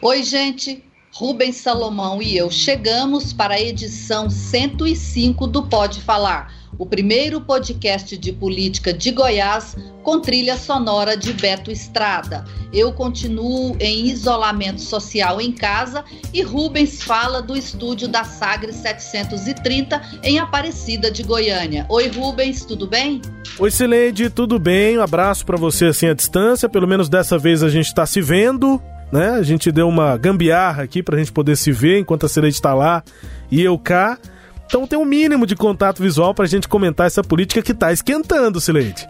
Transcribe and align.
Oi, 0.00 0.22
gente. 0.22 0.84
Rubens 1.12 1.56
Salomão 1.56 2.22
e 2.22 2.36
eu 2.36 2.48
chegamos 2.52 3.32
para 3.32 3.54
a 3.54 3.60
edição 3.60 4.30
105 4.30 5.44
do 5.48 5.64
Pode 5.64 6.00
Falar, 6.00 6.52
o 6.78 6.86
primeiro 6.86 7.40
podcast 7.40 8.16
de 8.16 8.32
política 8.32 8.92
de 8.92 9.10
Goiás 9.10 9.74
com 10.04 10.20
trilha 10.20 10.56
sonora 10.56 11.16
de 11.16 11.32
Beto 11.32 11.72
Estrada. 11.72 12.44
Eu 12.72 12.92
continuo 12.92 13.76
em 13.80 14.06
isolamento 14.06 14.80
social 14.80 15.40
em 15.40 15.50
casa 15.50 16.04
e 16.32 16.42
Rubens 16.42 17.02
fala 17.02 17.42
do 17.42 17.56
estúdio 17.56 18.06
da 18.06 18.22
Sagres 18.22 18.76
730 18.76 20.20
em 20.22 20.38
Aparecida 20.38 21.10
de 21.10 21.24
Goiânia. 21.24 21.84
Oi, 21.88 22.06
Rubens, 22.06 22.64
tudo 22.64 22.86
bem? 22.86 23.20
Oi, 23.58 23.70
Sileide, 23.72 24.30
tudo 24.30 24.60
bem? 24.60 24.98
Um 24.98 25.02
abraço 25.02 25.44
para 25.44 25.56
você 25.56 25.86
assim 25.86 26.06
à 26.06 26.14
distância. 26.14 26.68
Pelo 26.68 26.86
menos 26.86 27.08
dessa 27.08 27.36
vez 27.36 27.64
a 27.64 27.68
gente 27.68 27.86
está 27.86 28.06
se 28.06 28.20
vendo 28.20 28.80
né? 29.12 29.30
A 29.30 29.42
gente 29.42 29.72
deu 29.72 29.88
uma 29.88 30.16
gambiarra 30.16 30.82
aqui 30.82 31.02
pra 31.02 31.18
gente 31.18 31.32
poder 31.32 31.56
se 31.56 31.72
ver 31.72 31.98
enquanto 31.98 32.26
a 32.26 32.28
Celeste 32.28 32.62
tá 32.62 32.74
lá 32.74 33.02
e 33.50 33.62
eu 33.62 33.78
cá. 33.78 34.18
Então 34.66 34.86
tem 34.86 34.98
um 34.98 35.04
mínimo 35.04 35.46
de 35.46 35.56
contato 35.56 36.02
visual 36.02 36.34
pra 36.34 36.46
gente 36.46 36.68
comentar 36.68 37.06
essa 37.06 37.22
política 37.22 37.62
que 37.62 37.72
tá 37.72 37.92
esquentando, 37.92 38.60
Sileide. 38.60 39.08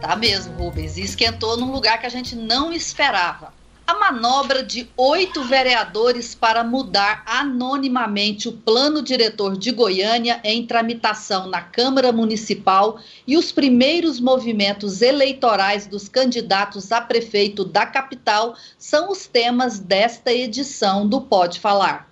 Tá 0.00 0.16
mesmo, 0.16 0.54
Rubens. 0.54 0.96
E 0.96 1.02
esquentou 1.02 1.56
num 1.56 1.72
lugar 1.72 2.00
que 2.00 2.06
a 2.06 2.10
gente 2.10 2.34
não 2.36 2.72
esperava 2.72 3.59
a 3.90 3.98
manobra 3.98 4.62
de 4.62 4.88
oito 4.96 5.42
vereadores 5.42 6.32
para 6.32 6.62
mudar 6.62 7.24
anonimamente 7.26 8.48
o 8.48 8.52
plano 8.52 9.02
diretor 9.02 9.56
de 9.56 9.72
Goiânia 9.72 10.40
em 10.44 10.64
tramitação 10.64 11.48
na 11.48 11.60
Câmara 11.60 12.12
Municipal 12.12 13.00
e 13.26 13.36
os 13.36 13.50
primeiros 13.50 14.20
movimentos 14.20 15.02
eleitorais 15.02 15.88
dos 15.88 16.08
candidatos 16.08 16.92
a 16.92 17.00
prefeito 17.00 17.64
da 17.64 17.84
capital 17.84 18.54
são 18.78 19.10
os 19.10 19.26
temas 19.26 19.80
desta 19.80 20.32
edição 20.32 21.08
do 21.08 21.22
Pode 21.22 21.58
Falar. 21.58 22.08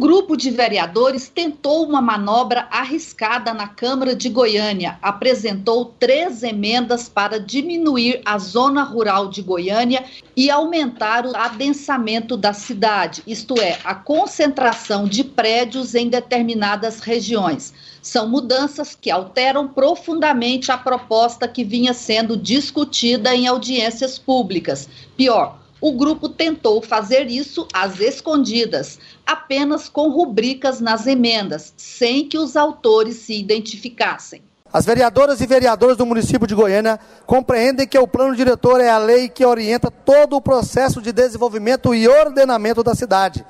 Grupo 0.00 0.36
de 0.36 0.50
vereadores 0.50 1.28
tentou 1.28 1.86
uma 1.86 2.02
manobra 2.02 2.66
arriscada 2.70 3.54
na 3.54 3.68
Câmara 3.68 4.16
de 4.16 4.28
Goiânia. 4.28 4.98
Apresentou 5.00 5.94
três 5.98 6.42
emendas 6.42 7.08
para 7.08 7.38
diminuir 7.38 8.20
a 8.24 8.36
zona 8.38 8.82
rural 8.82 9.28
de 9.28 9.42
Goiânia 9.42 10.04
e 10.34 10.50
aumentar 10.50 11.24
o 11.24 11.36
adensamento 11.36 12.36
da 12.36 12.52
cidade, 12.52 13.22
isto 13.26 13.60
é, 13.60 13.78
a 13.84 13.94
concentração 13.94 15.04
de 15.04 15.22
prédios 15.22 15.94
em 15.94 16.08
determinadas 16.08 17.00
regiões. 17.00 17.72
São 18.02 18.28
mudanças 18.28 18.96
que 18.98 19.10
alteram 19.10 19.68
profundamente 19.68 20.72
a 20.72 20.78
proposta 20.78 21.46
que 21.46 21.62
vinha 21.62 21.92
sendo 21.92 22.36
discutida 22.36 23.34
em 23.34 23.46
audiências 23.46 24.18
públicas. 24.18 24.88
Pior, 25.16 25.59
o 25.80 25.92
grupo 25.92 26.28
tentou 26.28 26.82
fazer 26.82 27.28
isso 27.28 27.66
às 27.72 28.00
escondidas, 28.00 28.98
apenas 29.26 29.88
com 29.88 30.10
rubricas 30.10 30.80
nas 30.80 31.06
emendas, 31.06 31.72
sem 31.76 32.28
que 32.28 32.36
os 32.36 32.56
autores 32.56 33.16
se 33.16 33.38
identificassem. 33.38 34.42
As 34.72 34.84
vereadoras 34.84 35.40
e 35.40 35.46
vereadores 35.46 35.96
do 35.96 36.06
município 36.06 36.46
de 36.46 36.54
Goiânia 36.54 37.00
compreendem 37.26 37.88
que 37.88 37.98
o 37.98 38.06
plano 38.06 38.36
diretor 38.36 38.80
é 38.80 38.88
a 38.88 38.98
lei 38.98 39.28
que 39.28 39.44
orienta 39.44 39.90
todo 39.90 40.36
o 40.36 40.40
processo 40.40 41.02
de 41.02 41.10
desenvolvimento 41.10 41.92
e 41.92 42.06
ordenamento 42.06 42.82
da 42.82 42.94
cidade. 42.94 43.44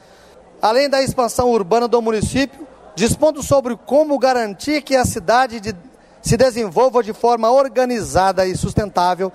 Além 0.62 0.88
da 0.88 1.02
expansão 1.02 1.50
urbana 1.50 1.86
do 1.86 2.00
município, 2.00 2.66
dispondo 2.94 3.42
sobre 3.42 3.76
como 3.76 4.18
garantir 4.18 4.82
que 4.82 4.96
a 4.96 5.04
cidade 5.04 5.60
de, 5.60 5.74
se 6.22 6.38
desenvolva 6.38 7.02
de 7.02 7.12
forma 7.12 7.50
organizada 7.50 8.46
e 8.46 8.56
sustentável 8.56 9.30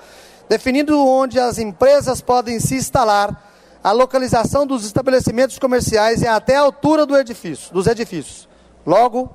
definindo 0.50 1.00
onde 1.00 1.39
as 1.39 1.57
empresas 1.57 2.22
podem 2.22 2.59
se 2.59 2.75
instalar, 2.75 3.51
a 3.83 3.91
localização 3.91 4.66
dos 4.66 4.83
estabelecimentos 4.83 5.59
comerciais 5.59 6.22
e 6.22 6.28
até 6.28 6.56
a 6.56 6.61
altura 6.61 7.06
do 7.06 7.16
edifício, 7.16 7.72
dos 7.72 7.85
edifícios. 7.85 8.50
Logo, 8.85 9.29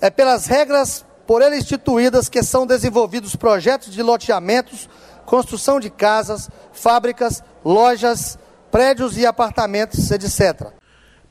é 0.00 0.08
pelas 0.08 0.46
regras 0.46 1.04
por 1.26 1.42
ele 1.42 1.56
instituídas 1.56 2.28
que 2.28 2.42
são 2.42 2.64
desenvolvidos 2.64 3.34
projetos 3.34 3.92
de 3.92 4.02
loteamentos, 4.02 4.88
construção 5.24 5.80
de 5.80 5.90
casas, 5.90 6.48
fábricas, 6.72 7.42
lojas, 7.64 8.38
prédios 8.70 9.18
e 9.18 9.26
apartamentos, 9.26 10.10
etc. 10.12 10.68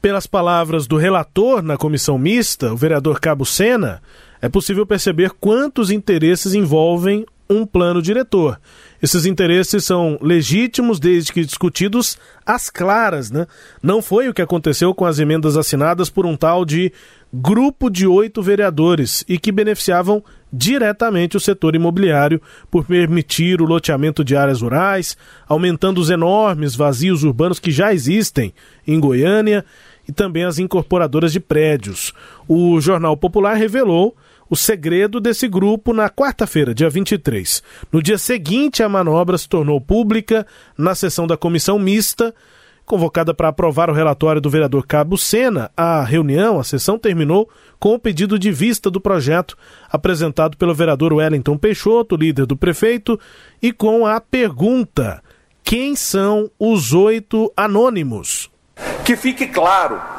Pelas 0.02 0.28
palavras 0.28 0.88
do 0.88 0.98
relator 0.98 1.62
na 1.62 1.78
comissão 1.78 2.18
mista, 2.18 2.74
o 2.74 2.78
vereador 2.78 3.20
Cabo 3.20 3.46
Sena, 3.46 4.02
é 4.42 4.50
possível 4.50 4.86
perceber 4.86 5.32
quantos 5.40 5.90
interesses 5.90 6.54
envolvem 6.54 7.26
um 7.50 7.66
plano 7.66 8.02
diretor. 8.02 8.60
Esses 9.02 9.26
interesses 9.26 9.86
são 9.86 10.18
legítimos 10.22 11.00
desde 11.00 11.32
que 11.32 11.46
discutidos 11.46 12.18
às 12.46 12.70
claras, 12.70 13.30
né? 13.30 13.46
Não 13.82 14.02
foi 14.02 14.28
o 14.28 14.34
que 14.34 14.42
aconteceu 14.42 14.96
com 14.96 15.06
as 15.06 15.20
emendas 15.20 15.56
assinadas 15.56 16.10
por 16.10 16.26
um 16.26 16.36
tal 16.36 16.66
de 16.66 16.92
grupo 17.32 17.90
de 17.90 18.08
oito 18.08 18.42
vereadores 18.42 19.24
e 19.28 19.38
que 19.38 19.52
beneficiavam 19.52 20.24
diretamente 20.52 21.36
o 21.36 21.40
setor 21.40 21.76
imobiliário 21.76 22.42
por 22.72 22.86
permitir 22.86 23.62
o 23.62 23.66
loteamento 23.66 24.24
de 24.24 24.36
áreas 24.36 24.62
rurais, 24.62 25.18
aumentando 25.48 26.00
os 26.00 26.10
enormes 26.10 26.76
vazios 26.76 27.24
urbanos 27.24 27.60
que 27.60 27.72
já 27.72 27.94
existem 27.94 28.54
em 28.88 29.00
Goiânia 29.00 29.66
e 30.08 30.12
também 30.12 30.46
as 30.46 30.60
incorporadoras 30.60 31.34
de 31.34 31.40
prédios. 31.40 32.14
O 32.48 32.80
Jornal 32.80 33.18
Popular 33.18 33.56
revelou 33.56 34.16
o 34.50 34.56
segredo 34.56 35.20
desse 35.20 35.48
grupo 35.48 35.94
na 35.94 36.10
quarta-feira, 36.10 36.74
dia 36.74 36.90
23. 36.90 37.64
No 37.92 38.02
dia 38.02 38.18
seguinte, 38.18 38.84
a 38.84 38.90
manobra 38.90 39.38
se 39.38 39.50
tornou 39.50 39.80
pública 39.82 40.46
na 40.78 40.94
sessão 40.94 41.26
da 41.26 41.38
comissão 41.38 41.80
mista, 41.80 42.34
convocada 42.86 43.34
para 43.34 43.50
aprovar 43.50 43.90
o 43.90 43.94
relatório 43.94 44.40
do 44.40 44.50
vereador 44.50 44.86
Cabo 44.86 45.18
Sena. 45.18 45.72
A 45.76 46.04
reunião, 46.04 46.60
a 46.60 46.64
sessão 46.64 47.00
terminou 47.00 47.50
com 47.80 47.96
o 47.96 48.00
pedido 48.00 48.38
de 48.38 48.52
vista 48.52 48.92
do 48.92 49.02
projeto 49.02 49.58
apresentado 49.90 50.56
pelo 50.58 50.76
vereador 50.76 51.12
Wellington 51.14 51.58
Peixoto, 51.58 52.16
líder 52.16 52.46
do 52.46 52.56
prefeito, 52.56 53.20
e 53.62 53.72
com 53.72 54.06
a 54.06 54.22
pergunta: 54.22 55.24
quem 55.64 55.96
são 55.96 56.50
os 56.60 56.94
oito 56.94 57.52
anônimos? 57.58 58.52
Que 59.04 59.16
fique 59.16 59.48
claro 59.48 60.15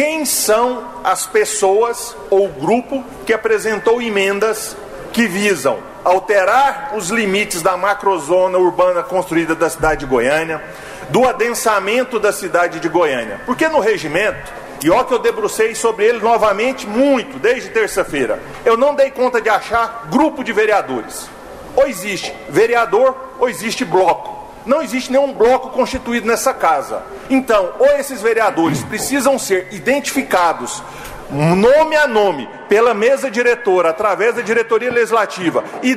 quem 0.00 0.24
são 0.24 0.82
as 1.04 1.26
pessoas 1.26 2.16
ou 2.30 2.48
grupo 2.48 3.04
que 3.26 3.34
apresentou 3.34 4.00
emendas 4.00 4.74
que 5.12 5.26
visam 5.26 5.76
alterar 6.02 6.92
os 6.96 7.10
limites 7.10 7.60
da 7.60 7.76
macrozona 7.76 8.56
urbana 8.56 9.02
construída 9.02 9.54
da 9.54 9.68
cidade 9.68 10.00
de 10.00 10.06
Goiânia, 10.06 10.62
do 11.10 11.28
adensamento 11.28 12.18
da 12.18 12.32
cidade 12.32 12.80
de 12.80 12.88
Goiânia. 12.88 13.42
Porque 13.44 13.68
no 13.68 13.78
regimento, 13.78 14.50
e 14.82 14.88
ó 14.88 15.04
que 15.04 15.12
eu 15.12 15.18
debrucei 15.18 15.74
sobre 15.74 16.06
ele 16.06 16.20
novamente 16.20 16.86
muito, 16.86 17.38
desde 17.38 17.68
terça-feira, 17.68 18.40
eu 18.64 18.78
não 18.78 18.94
dei 18.94 19.10
conta 19.10 19.38
de 19.38 19.50
achar 19.50 20.08
grupo 20.10 20.42
de 20.42 20.50
vereadores. 20.50 21.28
Ou 21.76 21.86
existe 21.86 22.34
vereador 22.48 23.14
ou 23.38 23.50
existe 23.50 23.84
bloco. 23.84 24.39
Não 24.66 24.82
existe 24.82 25.10
nenhum 25.10 25.32
bloco 25.32 25.70
constituído 25.70 26.26
nessa 26.26 26.52
casa. 26.52 27.02
Então, 27.28 27.72
ou 27.78 27.86
esses 27.98 28.20
vereadores 28.20 28.82
precisam 28.84 29.38
ser 29.38 29.68
identificados 29.72 30.82
nome 31.30 31.96
a 31.96 32.06
nome 32.06 32.48
pela 32.68 32.92
mesa 32.92 33.30
diretora, 33.30 33.90
através 33.90 34.34
da 34.34 34.42
diretoria 34.42 34.90
legislativa 34.90 35.64
e 35.82 35.96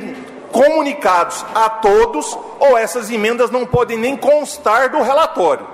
comunicados 0.52 1.44
a 1.54 1.68
todos, 1.68 2.38
ou 2.60 2.78
essas 2.78 3.10
emendas 3.10 3.50
não 3.50 3.66
podem 3.66 3.98
nem 3.98 4.16
constar 4.16 4.90
do 4.90 5.02
relatório. 5.02 5.66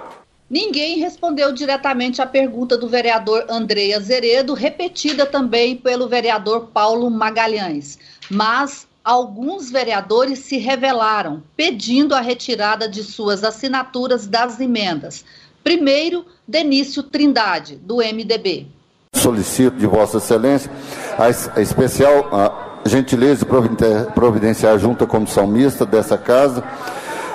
Ninguém 0.49 0.99
respondeu 0.99 1.53
diretamente 1.53 2.21
à 2.21 2.27
pergunta 2.27 2.77
do 2.77 2.89
vereador 2.89 3.45
André 3.49 3.93
Azeredo, 3.95 4.53
repetida 4.53 5.25
também 5.25 5.77
pelo 5.77 6.09
vereador 6.09 6.71
Paulo 6.73 7.09
Magalhães. 7.09 7.99
Mas 8.29 8.89
alguns 9.05 9.71
vereadores 9.71 10.41
se 10.41 10.59
revelaram, 10.59 11.43
pedindo 11.57 12.15
a 12.15 12.21
retirada 12.21 12.89
de 12.89 13.03
suas 13.03 13.43
assinaturas 13.43 14.27
das 14.27 14.61
emendas. 14.61 15.25
Primeiro, 15.63 16.25
Denício 16.47 17.03
Trindade, 17.03 17.77
do 17.77 17.97
MDB. 17.97 18.67
solicito 19.15 19.77
de 19.77 19.87
Vossa 19.87 20.19
Excelência 20.19 20.71
a 21.19 21.61
especial 21.61 22.29
a 22.33 22.89
gentileza 22.89 23.45
de 23.45 24.13
providenciar 24.15 24.79
junto 24.79 25.05
à 25.05 25.07
comissão 25.07 25.47
mista 25.47 25.85
dessa 25.85 26.17
casa 26.17 26.65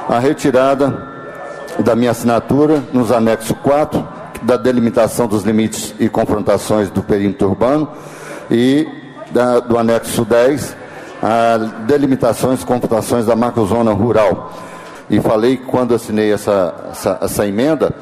a 0.09 0.17
retirada 0.17 1.13
da 1.83 1.95
minha 1.95 2.11
assinatura 2.11 2.83
nos 2.91 3.11
anexos 3.11 3.55
4 3.61 4.07
da 4.41 4.57
delimitação 4.57 5.27
dos 5.27 5.43
limites 5.43 5.93
e 5.99 6.09
confrontações 6.09 6.89
do 6.89 7.03
perímetro 7.03 7.49
urbano 7.49 7.91
e 8.49 8.87
da, 9.31 9.59
do 9.59 9.77
anexo 9.77 10.25
10 10.25 10.84
a 11.27 11.57
delimitações 11.87 12.61
e 12.61 12.65
confrontações 12.65 13.25
da 13.25 13.35
macrozona 13.35 13.91
rural. 13.91 14.53
E 15.09 15.19
falei 15.19 15.57
quando 15.57 15.95
assinei 15.95 16.31
essa, 16.31 16.89
essa, 16.91 17.17
essa 17.19 17.47
emenda 17.47 17.95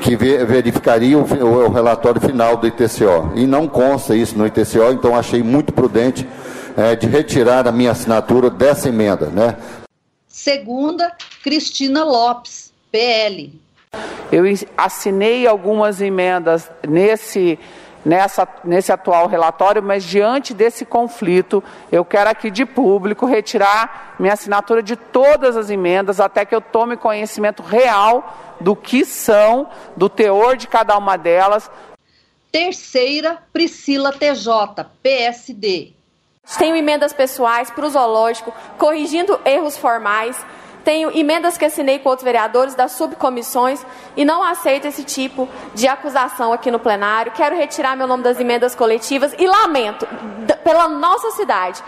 que 0.00 0.14
verificaria 0.14 1.18
o, 1.18 1.22
o, 1.22 1.68
relatório 1.68 2.20
final 2.20 2.56
do 2.56 2.68
ITCO. 2.68 3.32
E 3.34 3.44
não 3.44 3.66
consta 3.66 4.14
isso 4.14 4.38
no 4.38 4.46
ITCO, 4.46 4.92
então 4.92 5.16
achei 5.16 5.42
muito 5.42 5.72
prudente 5.72 6.28
é, 6.76 6.94
de 6.94 7.08
retirar 7.08 7.66
a 7.66 7.72
minha 7.72 7.90
assinatura 7.90 8.48
dessa 8.48 8.88
emenda. 8.88 9.26
Né? 9.26 9.56
Segunda, 10.28 11.10
Cristina 11.42 12.04
Lopes, 12.04 12.72
PL. 12.92 13.52
Eu 14.30 14.44
assinei 14.76 15.44
algumas 15.44 16.00
emendas 16.00 16.70
nesse, 16.86 17.58
nessa, 18.04 18.46
nesse 18.62 18.92
atual 18.92 19.26
relatório, 19.26 19.82
mas 19.82 20.04
diante 20.04 20.52
desse 20.52 20.84
conflito, 20.84 21.62
eu 21.90 22.04
quero 22.04 22.30
aqui 22.30 22.50
de 22.50 22.66
público 22.66 23.26
retirar 23.26 24.14
minha 24.18 24.34
assinatura 24.34 24.82
de 24.82 24.96
todas 24.96 25.56
as 25.56 25.70
emendas 25.70 26.20
até 26.20 26.44
que 26.44 26.54
eu 26.54 26.60
tome 26.60 26.96
conhecimento 26.96 27.62
real 27.62 28.36
do 28.60 28.76
que 28.76 29.04
são, 29.04 29.68
do 29.96 30.08
teor 30.08 30.56
de 30.56 30.68
cada 30.68 30.96
uma 30.96 31.16
delas. 31.16 31.70
Terceira, 32.52 33.38
Priscila 33.52 34.12
TJ, 34.12 34.86
PSD. 35.02 35.92
Tenho 36.58 36.76
emendas 36.76 37.12
pessoais 37.12 37.70
para 37.70 37.86
o 37.86 37.90
zoológico, 37.90 38.52
corrigindo 38.78 39.40
erros 39.44 39.76
formais. 39.76 40.36
Tenho 40.84 41.10
emendas 41.16 41.56
que 41.56 41.64
assinei 41.64 41.98
com 41.98 42.10
outros 42.10 42.24
vereadores 42.24 42.74
das 42.74 42.92
subcomissões 42.92 43.84
e 44.16 44.24
não 44.24 44.42
aceito 44.42 44.86
esse 44.86 45.02
tipo 45.02 45.48
de 45.74 45.88
acusação 45.88 46.52
aqui 46.52 46.70
no 46.70 46.78
plenário. 46.78 47.32
Quero 47.32 47.56
retirar 47.56 47.96
meu 47.96 48.06
nome 48.06 48.22
das 48.22 48.38
emendas 48.38 48.74
coletivas 48.74 49.34
e 49.38 49.46
lamento 49.46 50.06
pela 50.62 50.88
nossa 50.88 51.30
cidade 51.30 51.82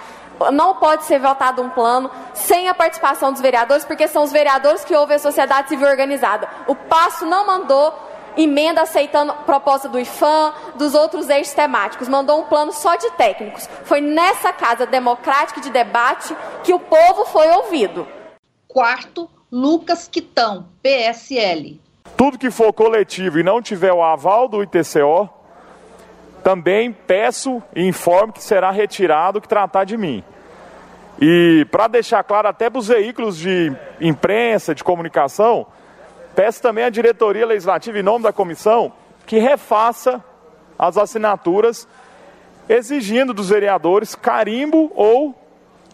não 0.53 0.75
pode 0.75 1.05
ser 1.05 1.19
votado 1.19 1.63
um 1.63 1.71
plano 1.71 2.11
sem 2.35 2.69
a 2.69 2.75
participação 2.75 3.33
dos 3.33 3.41
vereadores, 3.41 3.85
porque 3.85 4.07
são 4.07 4.23
os 4.23 4.33
vereadores 4.33 4.85
que 4.85 4.95
ouvem 4.95 5.17
a 5.17 5.19
sociedade 5.19 5.69
civil 5.69 5.89
organizada. 5.89 6.49
O 6.67 6.75
Passo 6.75 7.25
não 7.25 7.47
mandou 7.47 7.95
emenda 8.37 8.83
aceitando 8.83 9.33
proposta 9.47 9.89
do 9.89 9.99
IFAM, 9.99 10.53
dos 10.75 10.95
outros 10.95 11.31
eixos 11.31 11.55
temáticos, 11.55 12.07
mandou 12.07 12.41
um 12.41 12.45
plano 12.45 12.71
só 12.71 12.95
de 12.97 13.11
técnicos. 13.13 13.67
Foi 13.85 14.01
nessa 14.01 14.53
casa 14.53 14.85
democrática 14.85 15.61
de 15.61 15.71
debate 15.71 16.37
que 16.63 16.75
o 16.75 16.79
povo 16.79 17.25
foi 17.25 17.49
ouvido. 17.49 18.07
Quarto, 18.77 19.27
Lucas 19.51 20.07
Quitão, 20.07 20.67
PSL. 20.83 21.81
Tudo 22.15 22.37
que 22.37 22.51
for 22.51 22.75
coletivo 22.75 23.39
e 23.39 23.43
não 23.43 23.63
tiver 23.63 23.91
o 23.91 24.03
aval 24.03 24.47
do 24.49 24.63
ITCO, 24.63 25.31
também 26.45 26.93
peço 26.93 27.63
e 27.75 27.87
informo 27.87 28.35
que 28.35 28.45
será 28.45 28.71
retirado 28.71 29.41
que 29.41 29.49
tratar 29.49 29.85
de 29.85 29.97
mim. 29.97 30.23
E 31.19 31.67
para 31.71 31.89
deixar 31.89 32.23
claro 32.23 32.49
até 32.49 32.69
para 32.69 32.79
os 32.79 32.89
veículos 32.89 33.39
de 33.39 33.73
imprensa, 33.99 34.75
de 34.75 34.85
comunicação, 34.85 35.67
peço 36.35 36.61
também 36.61 36.85
à 36.85 36.91
diretoria 36.91 37.47
legislativa, 37.47 37.99
em 37.99 38.03
nome 38.03 38.25
da 38.25 38.33
comissão, 38.33 38.93
que 39.25 39.39
refaça 39.39 40.23
as 40.79 40.99
assinaturas, 40.99 41.89
exigindo 42.69 43.33
dos 43.33 43.49
vereadores 43.49 44.15
carimbo 44.15 44.93
ou 44.95 45.35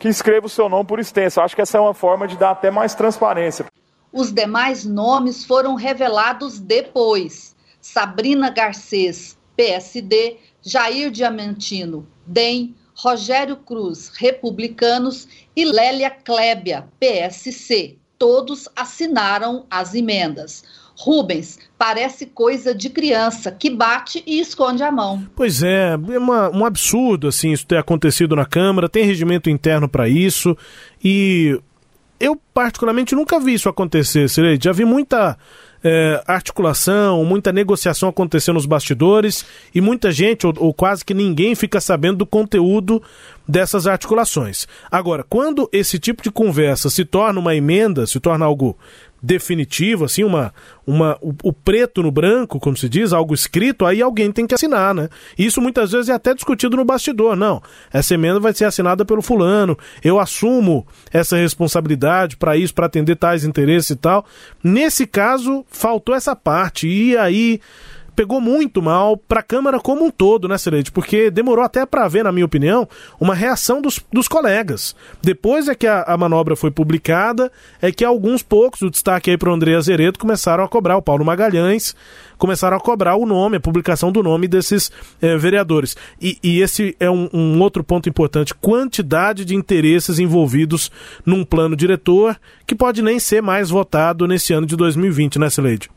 que 0.03 0.09
escreva 0.09 0.47
o 0.47 0.49
seu 0.49 0.69
nome 0.69 0.85
por 0.85 0.99
extenso. 0.99 1.41
Acho 1.41 1.55
que 1.55 1.63
essa 1.63 1.79
é 1.79 1.81
uma 1.81 1.95
forma 1.95 2.27
de 2.27 2.37
dar 2.37 2.51
até 2.51 2.73
mais 2.73 2.93
transparência. 2.93 3.67
Os 4.13 4.33
demais 4.33 4.85
nomes 4.85 5.45
foram 5.45 5.77
revelados 5.77 6.59
depois. 6.59 7.55
Sabrina 7.81 8.51
Garcês, 8.51 9.39
PSD, 9.57 10.39
Jair 10.61 11.09
Diamantino, 11.09 12.05
DEM, 12.27 12.75
Rogério 12.97 13.57
Cruz, 13.57 14.09
Republicanos 14.17 15.29
e 15.55 15.65
Lélia 15.65 16.11
Klebia, 16.11 16.89
PSC. 16.99 17.97
Todos 18.19 18.69
assinaram 18.75 19.67
as 19.71 19.95
emendas. 19.95 20.65
Rubens, 20.99 21.59
parece 21.79 22.27
coisa 22.27 22.75
de 22.75 22.91
criança 22.91 23.51
que 23.51 23.71
bate 23.71 24.23
e 24.27 24.41
esconde 24.41 24.83
a 24.83 24.93
mão. 24.93 25.27
Pois 25.35 25.63
é, 25.63 25.93
é 25.93 26.19
uma, 26.19 26.51
um 26.51 26.65
absurdo 26.65 27.29
assim 27.29 27.53
isso 27.53 27.67
ter 27.67 27.79
acontecido 27.79 28.37
na 28.37 28.45
Câmara, 28.45 28.89
tem 28.89 29.05
regimento 29.05 29.51
interno 29.51 29.89
para 29.89 30.09
isso 30.09 30.57
e 31.03 31.59
eu 32.21 32.41
particularmente 32.55 33.15
nunca 33.15 33.41
vi 33.41 33.55
isso 33.55 33.69
acontecer. 33.69 34.27
Já 34.61 34.71
vi 34.71 34.85
muita 34.85 35.37
é, 35.83 36.23
articulação, 36.27 37.25
muita 37.25 37.53
negociação 37.53 38.09
acontecendo 38.09 38.55
nos 38.55 38.67
bastidores 38.67 39.45
e 39.75 39.81
muita 39.81 40.13
gente, 40.13 40.47
ou, 40.47 40.55
ou 40.59 40.73
quase 40.73 41.05
que 41.05 41.13
ninguém, 41.13 41.55
fica 41.55 41.81
sabendo 41.81 42.19
do 42.19 42.27
conteúdo 42.27 43.03
dessas 43.47 43.87
articulações. 43.87 44.69
Agora, 44.91 45.25
quando 45.29 45.69
esse 45.73 45.99
tipo 45.99 46.23
de 46.23 46.31
conversa 46.31 46.89
se 46.89 47.05
torna 47.05 47.41
uma 47.41 47.57
emenda, 47.57 48.07
se 48.07 48.21
torna 48.21 48.45
algo 48.45 48.79
definitivo, 49.23 50.05
assim, 50.05 50.25
uma, 50.25 50.53
uma, 50.85 51.17
o, 51.21 51.33
o, 51.45 51.53
preto 51.53 52.03
no 52.03 52.11
branco, 52.11 52.59
como 52.59 52.77
se 52.77 52.89
diz, 52.89 53.13
algo 53.13 53.33
escrito, 53.33 53.87
aí 53.87 54.03
alguém 54.03 54.33
tem 54.33 54.47
que 54.47 54.55
assinar, 54.55 54.93
né? 54.93 55.09
Isso 55.39 55.61
muitas 55.61 55.93
vezes 55.93 56.09
é 56.09 56.13
até 56.13 56.35
discutido 56.35 56.77
no 56.77 56.85
bastidor. 56.85 57.37
Não, 57.37 57.63
essa 57.93 58.15
emenda 58.15 58.41
vai 58.41 58.53
ser 58.53 58.65
assinada 58.65 59.05
pelo 59.05 59.23
fulano, 59.23 59.79
eu 60.03 60.19
assumo 60.19 60.85
essa 61.13 61.37
responsabilidade 61.37 62.37
para 62.37 62.57
isso, 62.57 62.75
para 62.75 62.87
atender 62.87 63.15
tais 63.15 63.45
interesses 63.45 63.91
e 63.91 63.97
tal. 63.97 64.27
Nesse 64.63 65.07
caso, 65.07 65.65
faltou 65.71 66.15
essa 66.15 66.35
parte, 66.35 66.89
e 66.89 67.17
aí 67.17 67.61
pegou 68.15 68.41
muito 68.41 68.83
mal 68.83 69.17
para 69.17 69.41
a 69.41 69.43
Câmara 69.43 69.81
como 69.81 70.05
um 70.05 70.11
todo, 70.11 70.49
né, 70.49 70.59
Celeste? 70.59 70.93
Porque 70.93 71.31
demorou 71.31 71.65
até 71.65 71.85
para 71.87 72.09
ver, 72.09 72.25
na 72.25 72.33
minha 72.33 72.47
opinião, 72.47 72.89
uma 73.21 73.35
reação 73.35 73.81
dos, 73.81 74.01
dos 74.13 74.29
colegas. 74.29 74.95
Depois 75.23 75.69
é 75.69 75.75
que 75.75 75.87
a, 75.87 76.03
a, 76.03 76.17
manobra 76.17 76.55
foi 76.55 76.71
publicada, 76.71 77.51
é 77.81 77.91
que 77.91 78.05
alguns 78.05 78.43
poucos, 78.43 78.83
o 78.83 78.91
destaque 78.91 79.31
aí 79.31 79.39
para 79.39 79.51
o 79.51 79.55
André 79.55 79.75
Azeredo, 79.75 80.19
começaram 80.19 80.65
a 80.65 80.69
cobrar, 80.69 80.97
o 80.97 81.03
Paulo 81.03 81.25
Magalhães, 81.25 81.95
começaram 82.39 82.77
a 82.77 82.81
cobrar 82.81 83.17
o 83.17 83.25
nome, 83.25 83.57
a 83.57 83.61
publicação 83.61 84.11
do 84.11 84.23
nome 84.23 84.49
desses 84.49 84.91
eh, 85.21 85.37
vereadores. 85.37 85.97
E, 86.21 86.39
e, 86.43 86.61
esse 86.61 86.97
é 86.99 87.11
um, 87.11 87.29
um 87.33 87.61
outro 87.61 87.85
ponto 87.85 88.09
importante: 88.09 88.55
quantidade 88.55 89.45
de 89.45 89.55
interesses 89.55 90.19
envolvidos 90.19 90.91
num 91.25 91.45
plano 91.45 91.77
diretor 91.77 92.39
que 92.67 92.75
pode 92.75 93.01
nem 93.01 93.19
ser 93.19 93.43
mais 93.43 93.71
votado 93.71 94.27
nesse 94.27 94.53
ano 94.53 94.67
de 94.67 94.77
2020, 94.77 95.39
né, 95.39 95.49
Celeste? 95.51 95.89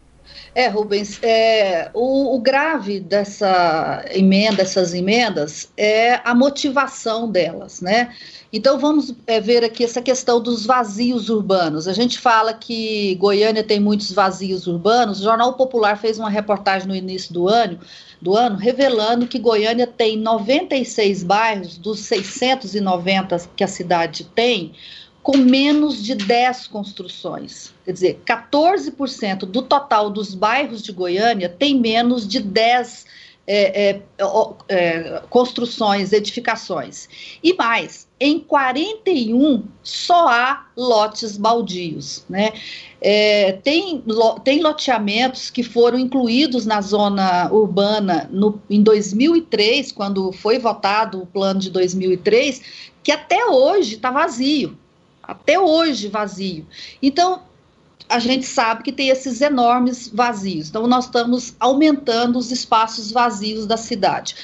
É, 0.54 0.68
Rubens, 0.68 1.20
é, 1.22 1.90
o, 1.94 2.36
o, 2.36 2.40
grave 2.40 3.00
dessa 3.00 4.06
emenda, 4.10 4.62
essas 4.62 4.94
emendas, 4.94 5.70
é 5.76 6.22
a 6.24 6.34
motivação 6.34 7.30
delas, 7.30 7.82
né? 7.82 8.14
Então 8.54 8.80
vamos 8.80 9.14
é, 9.28 9.42
ver 9.42 9.66
aqui 9.66 9.84
essa 9.84 10.02
questão 10.02 10.40
dos 10.40 10.66
vazios 10.66 11.30
urbanos. 11.30 11.88
A 11.88 11.94
gente 11.94 12.18
fala 12.18 12.54
que 12.54 13.16
Goiânia 13.16 13.64
tem 13.64 13.80
muitos 13.80 14.14
vazios 14.14 14.66
urbanos. 14.66 15.20
O 15.20 15.24
Jornal 15.24 15.54
Popular 15.54 15.98
fez 15.98 16.18
uma 16.18 16.30
reportagem 16.30 16.88
no 16.88 16.96
início 16.96 17.34
do 17.34 17.50
ano, 17.50 17.80
do 18.22 18.34
ano 18.34 18.56
revelando 18.56 19.28
que 19.28 19.40
Goiânia 19.40 19.86
tem 19.86 20.18
96 20.18 21.24
bairros 21.24 21.78
dos 21.78 22.00
690 22.00 23.50
que 23.56 23.64
a 23.64 23.68
cidade 23.68 24.24
tem 24.34 24.74
com 25.26 25.38
menos 25.38 26.04
de 26.04 26.14
10 26.14 26.68
construções. 26.68 27.74
Quer 27.84 27.94
dizer, 27.94 28.22
14% 28.24 29.40
do 29.40 29.64
total 29.64 30.12
dos 30.12 30.36
bairros 30.36 30.84
de 30.84 30.92
Goiânia 30.92 31.50
tem 31.50 31.80
menos 31.80 32.28
de 32.28 32.40
10 32.40 33.08
é, 33.48 33.90
é, 33.90 34.02
é, 34.70 35.24
construções, 35.28 36.14
edificações. 36.14 37.10
E 37.42 37.56
mais, 37.56 38.08
em 38.20 38.40
41 38.40 39.64
só 39.82 40.28
há 40.28 40.68
lotes 40.78 41.38
baldios. 41.38 42.24
Né? 42.30 42.54
É, 43.02 43.54
tem, 43.64 44.04
tem 44.44 44.62
loteamentos 44.62 45.50
que 45.50 45.64
foram 45.64 45.98
incluídos 45.98 46.68
na 46.68 46.82
zona 46.82 47.52
urbana 47.52 48.30
no, 48.32 48.62
em 48.70 48.84
2003, 48.84 49.92
quando 49.92 50.32
foi 50.32 50.60
votado 50.60 51.24
o 51.24 51.26
plano 51.26 51.60
de 51.60 51.72
2003, 51.72 52.62
que 53.02 53.12
até 53.12 53.44
hoje 53.48 53.96
está 53.96 54.12
vazio 54.12 54.78
até 55.28 55.60
hoje 55.60 56.08
vazio. 56.08 56.66
Então, 57.02 57.42
a 58.08 58.20
gente 58.20 58.46
sabe 58.46 58.84
que 58.84 58.92
tem 58.92 59.10
esses 59.10 59.42
enormes 59.42 60.10
vazios. 60.10 60.70
Então, 60.70 60.88
nós 60.88 61.06
estamos 61.06 61.56
aumentando 61.60 62.38
os 62.38 62.52
espaços 62.52 63.12
vazios 63.12 63.66
da 63.66 63.78
cidade. 63.78 64.36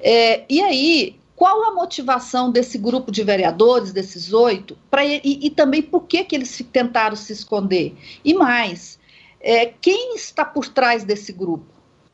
É, 0.00 0.44
e 0.48 0.60
aí, 0.62 1.16
qual 1.36 1.64
a 1.64 1.74
motivação 1.74 2.50
desse 2.50 2.78
grupo 2.78 3.10
de 3.10 3.22
vereadores, 3.22 3.92
desses 3.92 4.32
oito, 4.32 4.76
pra, 4.90 5.04
e, 5.04 5.20
e, 5.24 5.50
também 5.50 5.82
por 5.82 6.02
que, 6.02 6.24
que 6.24 6.36
eles 6.36 6.62
tentaram 6.72 7.16
se 7.16 7.32
esconder? 7.32 7.94
E 8.24 8.32
mais, 8.32 8.98
é, 9.40 9.66
quem 9.66 10.14
está 10.14 10.44
por 10.44 10.68
trás 10.68 11.04
desse 11.04 11.32
grupo? 11.32 11.66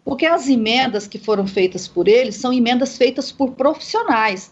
Porque 0.04 0.24
as 0.24 0.48
emendas 0.48 1.06
que 1.06 1.18
foram 1.18 1.46
feitas 1.46 1.86
por 1.86 2.08
eles 2.08 2.36
são 2.36 2.52
emendas 2.52 2.96
feitas 2.96 3.30
por 3.30 3.50
profissionais, 3.52 4.50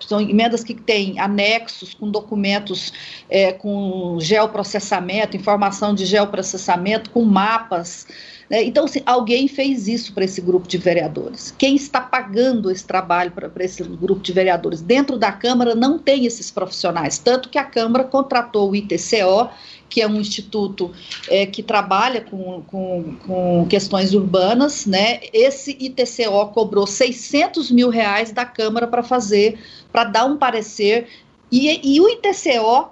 são 0.00 0.20
emendas 0.20 0.64
que 0.64 0.74
têm 0.74 1.18
anexos 1.18 1.94
com 1.94 2.10
documentos 2.10 2.92
é, 3.28 3.52
com 3.52 4.18
geoprocessamento, 4.20 5.36
informação 5.36 5.94
de 5.94 6.06
geoprocessamento, 6.06 7.10
com 7.10 7.24
mapas. 7.24 8.06
Né? 8.50 8.62
Então, 8.64 8.84
assim, 8.84 9.00
alguém 9.06 9.48
fez 9.48 9.88
isso 9.88 10.12
para 10.12 10.24
esse 10.24 10.40
grupo 10.40 10.68
de 10.68 10.78
vereadores. 10.78 11.54
Quem 11.56 11.74
está 11.74 12.00
pagando 12.00 12.70
esse 12.70 12.84
trabalho 12.84 13.30
para 13.30 13.64
esse 13.64 13.82
grupo 13.82 14.20
de 14.20 14.32
vereadores? 14.32 14.80
Dentro 14.80 15.18
da 15.18 15.32
Câmara 15.32 15.74
não 15.74 15.98
tem 15.98 16.26
esses 16.26 16.50
profissionais, 16.50 17.18
tanto 17.18 17.48
que 17.48 17.58
a 17.58 17.64
Câmara 17.64 18.04
contratou 18.04 18.70
o 18.70 18.76
ITCO, 18.76 19.50
que 19.88 20.00
é 20.02 20.08
um 20.08 20.20
instituto 20.20 20.90
é, 21.28 21.46
que 21.46 21.62
trabalha 21.62 22.20
com, 22.20 22.62
com, 22.62 23.16
com, 23.26 23.66
questões 23.68 24.12
urbanas, 24.12 24.86
né? 24.86 25.20
Esse 25.32 25.76
ITCO 25.78 26.48
cobrou 26.52 26.86
600 26.86 27.70
mil 27.70 27.90
reais 27.90 28.32
da 28.32 28.44
Câmara 28.44 28.88
para 28.88 29.02
fazer, 29.02 29.58
para 29.92 30.04
dar 30.04 30.24
um 30.24 30.36
parecer, 30.36 31.06
e, 31.50 31.94
e 31.94 32.00
o 32.00 32.08
ITCO 32.08 32.90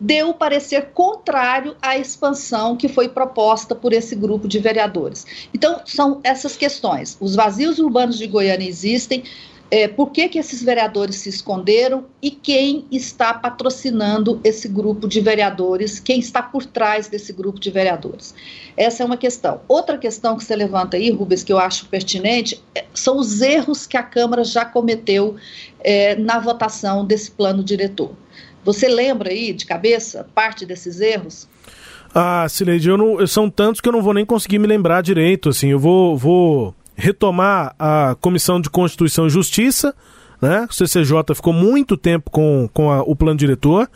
deu 0.00 0.32
parecer 0.32 0.90
contrário 0.94 1.76
à 1.82 1.98
expansão 1.98 2.76
que 2.76 2.88
foi 2.88 3.08
proposta 3.08 3.74
por 3.74 3.92
esse 3.92 4.16
grupo 4.16 4.48
de 4.48 4.58
vereadores. 4.58 5.26
Então, 5.52 5.82
são 5.84 6.20
essas 6.24 6.56
questões. 6.56 7.16
Os 7.20 7.34
vazios 7.36 7.78
urbanos 7.78 8.16
de 8.16 8.26
Goiânia 8.26 8.66
existem, 8.66 9.22
é, 9.70 9.86
por 9.86 10.10
que, 10.10 10.28
que 10.28 10.38
esses 10.38 10.62
vereadores 10.62 11.16
se 11.16 11.28
esconderam 11.28 12.04
e 12.20 12.30
quem 12.30 12.86
está 12.90 13.32
patrocinando 13.32 14.40
esse 14.42 14.66
grupo 14.66 15.06
de 15.06 15.20
vereadores, 15.20 16.00
quem 16.00 16.18
está 16.18 16.42
por 16.42 16.64
trás 16.64 17.06
desse 17.06 17.32
grupo 17.32 17.60
de 17.60 17.70
vereadores. 17.70 18.34
Essa 18.76 19.04
é 19.04 19.06
uma 19.06 19.16
questão. 19.16 19.60
Outra 19.68 19.96
questão 19.96 20.36
que 20.36 20.42
você 20.42 20.56
levanta 20.56 20.96
aí, 20.96 21.10
Rubens, 21.10 21.44
que 21.44 21.52
eu 21.52 21.58
acho 21.58 21.86
pertinente, 21.86 22.60
é, 22.74 22.84
são 22.92 23.16
os 23.16 23.40
erros 23.40 23.86
que 23.86 23.96
a 23.96 24.02
Câmara 24.02 24.42
já 24.42 24.64
cometeu 24.64 25.36
é, 25.78 26.16
na 26.16 26.40
votação 26.40 27.06
desse 27.06 27.30
plano 27.30 27.62
diretor. 27.62 28.10
Você 28.64 28.88
lembra 28.88 29.30
aí, 29.30 29.52
de 29.52 29.64
cabeça, 29.64 30.26
parte 30.34 30.66
desses 30.66 31.00
erros? 31.00 31.48
Ah, 32.14 32.46
Sileide, 32.48 32.88
eu 32.88 32.96
não, 32.96 33.26
são 33.26 33.48
tantos 33.48 33.80
que 33.80 33.88
eu 33.88 33.92
não 33.92 34.02
vou 34.02 34.12
nem 34.12 34.26
conseguir 34.26 34.58
me 34.58 34.66
lembrar 34.66 35.00
direito, 35.00 35.48
assim, 35.48 35.68
eu 35.68 35.78
vou, 35.78 36.16
vou 36.16 36.74
retomar 36.96 37.74
a 37.78 38.16
Comissão 38.20 38.60
de 38.60 38.68
Constituição 38.68 39.26
e 39.26 39.30
Justiça, 39.30 39.94
né? 40.40 40.66
O 40.68 40.74
CCJ 40.74 41.34
ficou 41.34 41.52
muito 41.52 41.96
tempo 41.96 42.30
com, 42.30 42.68
com 42.72 42.90
a, 42.90 43.02
o 43.02 43.14
plano 43.14 43.38
diretor. 43.38 43.88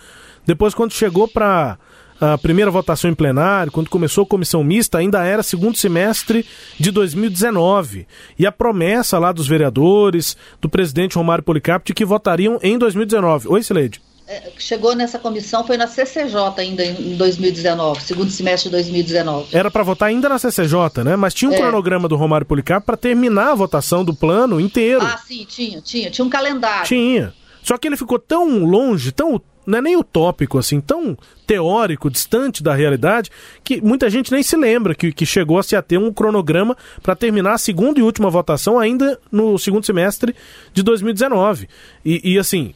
Depois, 0.47 0.75
quando 0.75 0.93
chegou 0.93 1.27
para 1.27 1.79
a 2.21 2.39
primeira 2.39 2.71
votação 2.71 3.11
em 3.11 3.15
plenário, 3.15 3.73
quando 3.73 3.91
começou 3.91 4.25
a 4.25 4.27
comissão 4.27 4.63
mista, 4.63 4.99
ainda 4.99 5.25
era 5.25 5.43
segundo 5.43 5.77
semestre 5.77 6.47
de 6.79 6.91
2019. 6.91 8.07
E 8.39 8.47
a 8.47 8.53
promessa 8.53 9.19
lá 9.19 9.33
dos 9.33 9.47
vereadores, 9.47 10.37
do 10.61 10.69
presidente 10.69 11.17
Romário 11.17 11.45
Policarpo, 11.45 11.87
de 11.87 11.95
que 11.95 12.05
votariam 12.05 12.59
em 12.63 12.79
2019. 12.79 13.49
Oi, 13.49 13.63
Sileide. 13.63 14.01
É, 14.27 14.51
chegou 14.59 14.95
nessa 14.95 15.19
comissão 15.19 15.67
foi 15.67 15.77
na 15.77 15.87
CCJ 15.87 16.39
ainda 16.57 16.83
em 16.83 17.15
2019, 17.15 18.03
segundo 18.03 18.31
semestre 18.31 18.71
de 18.71 18.77
2019. 18.77 19.55
Era 19.55 19.71
para 19.71 19.83
votar 19.83 20.09
ainda 20.09 20.31
na 20.31 20.39
CCJ, 20.39 21.05
né? 21.05 21.15
Mas 21.15 21.35
tinha 21.35 21.51
um 21.51 21.55
é. 21.55 21.59
cronograma 21.59 22.09
do 22.09 22.17
Romário 22.17 22.47
Policarpo 22.47 22.87
para 22.87 22.97
terminar 22.97 23.51
a 23.51 23.55
votação 23.55 24.03
do 24.03 24.15
plano 24.15 24.59
inteiro. 24.59 25.03
Ah, 25.03 25.19
sim, 25.19 25.45
tinha, 25.47 25.81
tinha, 25.83 26.11
tinha 26.11 26.25
um 26.25 26.31
calendário. 26.31 26.87
Tinha. 26.87 27.35
Só 27.63 27.77
que 27.77 27.87
ele 27.87 27.99
ficou 27.99 28.19
tão 28.19 28.65
longe, 28.65 29.13
tão 29.13 29.41
não 29.67 29.79
é 29.79 29.83
nem 29.83 29.97
utópico, 29.97 30.59
assim, 30.59 30.81
tão 30.81 31.17
teórico, 31.47 32.11
distante 32.11 32.63
da 32.63 32.75
realidade, 32.75 33.31
que 33.63 33.81
muita 33.81 34.11
gente 34.11 34.31
nem 34.31 34.43
se 34.43 34.57
lembra 34.57 34.95
que, 34.95 35.13
que 35.13 35.25
chegou 35.25 35.59
a 35.59 35.63
se 35.63 35.75
ater 35.75 35.99
um 35.99 36.13
cronograma 36.13 36.77
para 37.03 37.17
terminar 37.17 37.55
a 37.55 37.59
segunda 37.59 37.99
e 37.99 38.03
última 38.03 38.29
votação 38.29 38.79
ainda 38.79 39.19
no 39.33 39.59
segundo 39.59 39.85
semestre 39.85 40.35
de 40.73 40.83
2019. 40.83 41.69
E, 42.05 42.33
e 42.33 42.39
assim, 42.39 42.75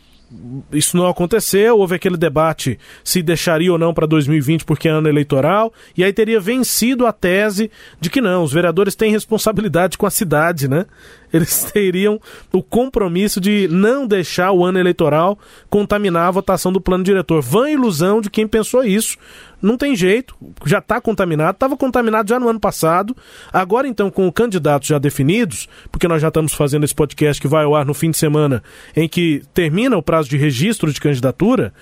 isso 0.73 0.97
não 0.97 1.07
aconteceu, 1.07 1.79
houve 1.79 1.95
aquele 1.95 2.17
debate 2.17 2.79
se 3.03 3.23
deixaria 3.23 3.73
ou 3.73 3.79
não 3.79 3.95
para 3.95 4.07
2020 4.07 4.65
porque 4.65 4.89
é 4.89 4.91
ano 4.91 5.09
eleitoral, 5.09 5.73
e 5.97 6.05
aí 6.05 6.13
teria 6.13 6.39
vencido 6.39 7.07
a 7.07 7.13
tese 7.13 7.71
de 8.01 8.11
que 8.11 8.21
não, 8.21 8.43
os 8.43 8.53
vereadores 8.53 8.95
têm 8.95 9.11
responsabilidade 9.11 9.97
com 9.97 10.07
a 10.07 10.11
cidade, 10.11 10.69
né? 10.69 10.85
Eles 11.33 11.65
teriam 11.73 12.21
o 12.53 12.63
compromisso 12.63 13.41
de 13.41 13.69
não 13.69 14.07
deixar 14.07 14.53
o 14.53 14.65
ano 14.65 14.79
eleitoral 14.79 15.39
contaminar 15.69 16.29
a 16.29 16.31
votação 16.31 16.73
do 16.73 16.81
plano 16.81 17.05
diretor. 17.05 17.43
Vã 17.43 17.71
ilusão 17.71 18.21
de 18.21 18.31
quem 18.31 18.47
pensou 18.47 18.85
isso, 18.85 19.17
não 19.61 19.77
tem 19.77 19.95
jeito, 19.97 20.37
já 20.65 20.79
está 20.79 21.01
contaminado, 21.01 21.57
estava 21.57 21.77
contaminado 21.77 22.29
já 22.29 22.39
no 22.39 22.49
ano 22.49 22.61
passado. 22.61 23.17
Agora, 23.53 23.89
então, 23.89 24.11
com 24.11 24.31
candidatos 24.31 24.89
já 24.89 24.99
definidos, 24.99 25.69
porque 25.91 26.07
nós 26.07 26.23
já 26.23 26.29
estamos 26.29 26.53
fazendo 26.53 26.85
esse 26.85 26.95
podcast 26.95 27.41
que 27.41 27.49
vai 27.49 27.65
ao 27.65 27.75
ar 27.75 27.85
no 27.85 27.95
fim 27.95 28.11
de 28.11 28.17
semana, 28.17 28.63
em 28.95 29.09
que 29.09 29.43
termina 29.53 29.97
o 29.97 30.03
prazo 30.03 30.29
de 30.29 30.37
registro 30.37 30.93
de 30.93 31.01
candidatura, 31.01 31.73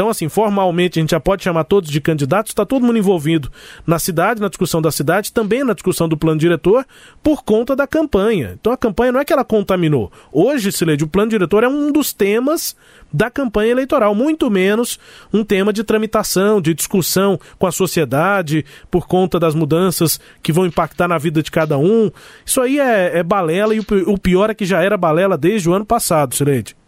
então, 0.00 0.08
assim, 0.08 0.30
formalmente 0.30 0.98
a 0.98 1.02
gente 1.02 1.10
já 1.10 1.20
pode 1.20 1.44
chamar 1.44 1.64
todos 1.64 1.90
de 1.90 2.00
candidatos, 2.00 2.52
está 2.52 2.64
todo 2.64 2.86
mundo 2.86 2.98
envolvido 2.98 3.52
na 3.86 3.98
cidade, 3.98 4.40
na 4.40 4.48
discussão 4.48 4.80
da 4.80 4.90
cidade, 4.90 5.30
também 5.30 5.62
na 5.62 5.74
discussão 5.74 6.08
do 6.08 6.16
plano 6.16 6.40
diretor, 6.40 6.86
por 7.22 7.44
conta 7.44 7.76
da 7.76 7.86
campanha. 7.86 8.56
Então 8.58 8.72
a 8.72 8.78
campanha 8.78 9.12
não 9.12 9.20
é 9.20 9.26
que 9.26 9.32
ela 9.34 9.44
contaminou. 9.44 10.10
Hoje, 10.32 10.72
Sileide, 10.72 11.04
o 11.04 11.06
plano 11.06 11.28
diretor 11.28 11.64
é 11.64 11.68
um 11.68 11.92
dos 11.92 12.14
temas 12.14 12.74
da 13.12 13.30
campanha 13.30 13.72
eleitoral, 13.72 14.14
muito 14.14 14.50
menos 14.50 14.98
um 15.30 15.44
tema 15.44 15.70
de 15.70 15.84
tramitação, 15.84 16.62
de 16.62 16.72
discussão 16.72 17.38
com 17.58 17.66
a 17.66 17.72
sociedade, 17.72 18.64
por 18.90 19.06
conta 19.06 19.38
das 19.38 19.54
mudanças 19.54 20.18
que 20.42 20.50
vão 20.50 20.64
impactar 20.64 21.08
na 21.08 21.18
vida 21.18 21.42
de 21.42 21.50
cada 21.50 21.76
um. 21.76 22.10
Isso 22.42 22.62
aí 22.62 22.80
é, 22.80 23.18
é 23.18 23.22
balela 23.22 23.74
e 23.74 23.80
o, 23.80 23.84
o 24.06 24.16
pior 24.16 24.48
é 24.48 24.54
que 24.54 24.64
já 24.64 24.82
era 24.82 24.96
balela 24.96 25.36
desde 25.36 25.68
o 25.68 25.74
ano 25.74 25.84
passado, 25.84 26.34
Sileide. 26.34 26.79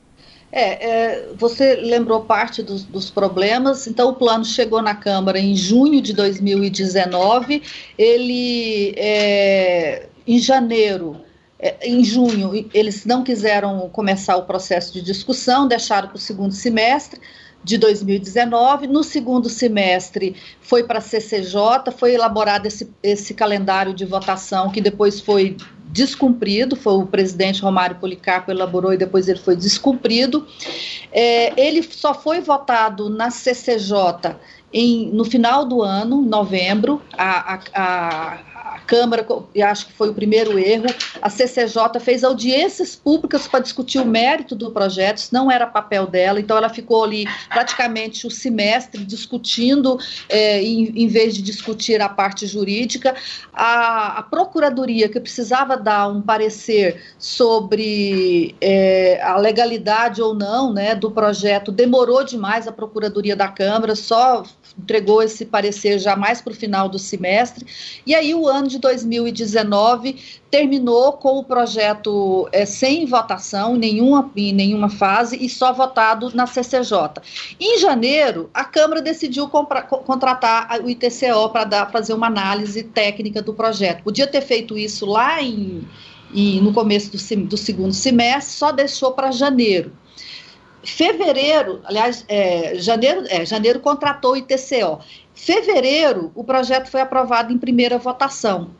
É, 0.54 0.86
é, 0.86 1.28
você 1.34 1.76
lembrou 1.76 2.24
parte 2.24 2.62
dos, 2.62 2.84
dos, 2.84 3.08
problemas, 3.08 3.86
então 3.86 4.10
o 4.10 4.14
plano 4.14 4.44
chegou 4.44 4.82
na 4.82 4.94
Câmara 4.94 5.38
em 5.38 5.56
junho 5.56 6.02
de 6.02 6.12
2019, 6.12 7.62
ele, 7.96 8.92
é, 8.98 10.08
em 10.26 10.38
janeiro, 10.38 11.16
é, 11.58 11.88
em 11.88 12.04
junho, 12.04 12.68
eles 12.74 13.06
não 13.06 13.24
quiseram 13.24 13.88
começar 13.88 14.36
o 14.36 14.42
processo 14.42 14.92
de 14.92 15.00
discussão, 15.00 15.66
deixaram 15.66 16.08
para 16.08 16.16
o 16.16 16.20
segundo 16.20 16.52
semestre, 16.52 17.18
de 17.64 17.78
2019. 17.78 18.86
No 18.86 19.02
segundo 19.02 19.48
semestre 19.48 20.36
foi 20.60 20.84
para 20.84 20.98
a 20.98 21.00
CCJ, 21.00 21.92
foi 21.96 22.14
elaborado 22.14 22.66
esse, 22.66 22.90
esse 23.02 23.34
calendário 23.34 23.94
de 23.94 24.04
votação 24.04 24.70
que 24.70 24.80
depois 24.80 25.20
foi 25.20 25.56
descumprido, 25.92 26.74
foi 26.74 26.94
o 26.94 27.06
presidente 27.06 27.60
Romário 27.60 27.96
Policarpo 27.96 28.50
elaborou 28.50 28.94
e 28.94 28.96
depois 28.96 29.28
ele 29.28 29.38
foi 29.38 29.54
descumprido. 29.54 30.46
É, 31.12 31.52
ele 31.60 31.82
só 31.82 32.14
foi 32.14 32.40
votado 32.40 33.10
na 33.10 33.30
CCJ 33.30 34.36
em, 34.72 35.10
no 35.12 35.24
final 35.24 35.66
do 35.66 35.82
ano, 35.82 36.22
novembro, 36.22 37.02
a, 37.12 37.54
a, 37.54 37.60
a 37.74 38.51
Câmara, 38.86 39.26
e 39.54 39.62
acho 39.62 39.86
que 39.86 39.92
foi 39.92 40.10
o 40.10 40.14
primeiro 40.14 40.58
erro, 40.58 40.86
a 41.20 41.30
CCJ 41.30 42.00
fez 42.00 42.24
audiências 42.24 42.96
públicas 42.96 43.46
para 43.46 43.60
discutir 43.60 43.98
o 43.98 44.04
mérito 44.04 44.54
do 44.54 44.70
projeto, 44.70 45.18
isso 45.18 45.30
não 45.32 45.50
era 45.50 45.66
papel 45.66 46.06
dela, 46.06 46.40
então 46.40 46.56
ela 46.56 46.68
ficou 46.68 47.04
ali 47.04 47.26
praticamente 47.48 48.26
o 48.26 48.30
semestre 48.30 49.04
discutindo, 49.04 49.98
é, 50.28 50.62
em, 50.62 51.02
em, 51.02 51.06
vez 51.08 51.34
de 51.34 51.42
discutir 51.42 52.00
a 52.00 52.08
parte 52.08 52.46
jurídica. 52.46 53.14
A, 53.52 54.18
a 54.18 54.22
Procuradoria, 54.22 55.08
que 55.08 55.20
precisava 55.20 55.76
dar 55.76 56.08
um 56.08 56.20
parecer 56.20 57.02
sobre 57.18 58.54
é, 58.60 59.20
a 59.22 59.36
legalidade 59.36 60.20
ou 60.22 60.34
não 60.34 60.72
né, 60.72 60.94
do 60.94 61.10
projeto, 61.10 61.70
demorou 61.70 62.24
demais 62.24 62.66
a 62.66 62.72
Procuradoria 62.72 63.36
da 63.36 63.48
Câmara, 63.48 63.94
só 63.94 64.44
entregou 64.78 65.22
esse 65.22 65.44
parecer 65.44 65.98
já 65.98 66.16
mais 66.16 66.40
para 66.40 66.52
o 66.52 66.56
final 66.56 66.88
do 66.88 66.98
semestre, 66.98 67.66
e 68.06 68.14
aí 68.14 68.34
o 68.34 68.46
ano 68.48 68.68
de 68.68 68.78
2019 68.78 70.16
terminou 70.50 71.14
com 71.14 71.38
o 71.38 71.44
projeto 71.44 72.48
é, 72.52 72.66
sem 72.66 73.06
votação 73.06 73.74
nenhuma, 73.74 74.30
em 74.36 74.52
nenhuma 74.52 74.90
fase 74.90 75.36
e 75.40 75.48
só 75.48 75.72
votado 75.72 76.30
na 76.34 76.46
CCJ. 76.46 77.22
Em 77.58 77.78
janeiro, 77.78 78.50
a 78.52 78.64
Câmara 78.64 79.00
decidiu 79.00 79.48
compra, 79.48 79.82
contratar 79.82 80.80
o 80.82 80.90
ITCO 80.90 81.48
para 81.50 81.86
fazer 81.86 82.12
uma 82.12 82.26
análise 82.26 82.82
técnica 82.82 83.40
do 83.40 83.54
projeto. 83.54 84.02
Podia 84.02 84.26
ter 84.26 84.42
feito 84.42 84.76
isso 84.76 85.06
lá 85.06 85.42
em, 85.42 85.88
em 86.34 86.60
no 86.60 86.72
começo 86.72 87.10
do, 87.10 87.44
do 87.46 87.56
segundo 87.56 87.94
semestre, 87.94 88.54
só 88.54 88.72
deixou 88.72 89.12
para 89.12 89.30
janeiro. 89.30 89.92
Fevereiro, 90.84 91.80
aliás, 91.84 92.24
é, 92.28 92.74
janeiro, 92.76 93.24
é, 93.28 93.44
janeiro 93.46 93.80
contratou 93.80 94.32
o 94.32 94.36
ITCO. 94.36 95.00
Fevereiro, 95.34 96.32
o 96.34 96.44
projeto 96.44 96.88
foi 96.90 97.00
aprovado 97.00 97.52
em 97.52 97.58
primeira 97.58 97.98
votação. 97.98 98.70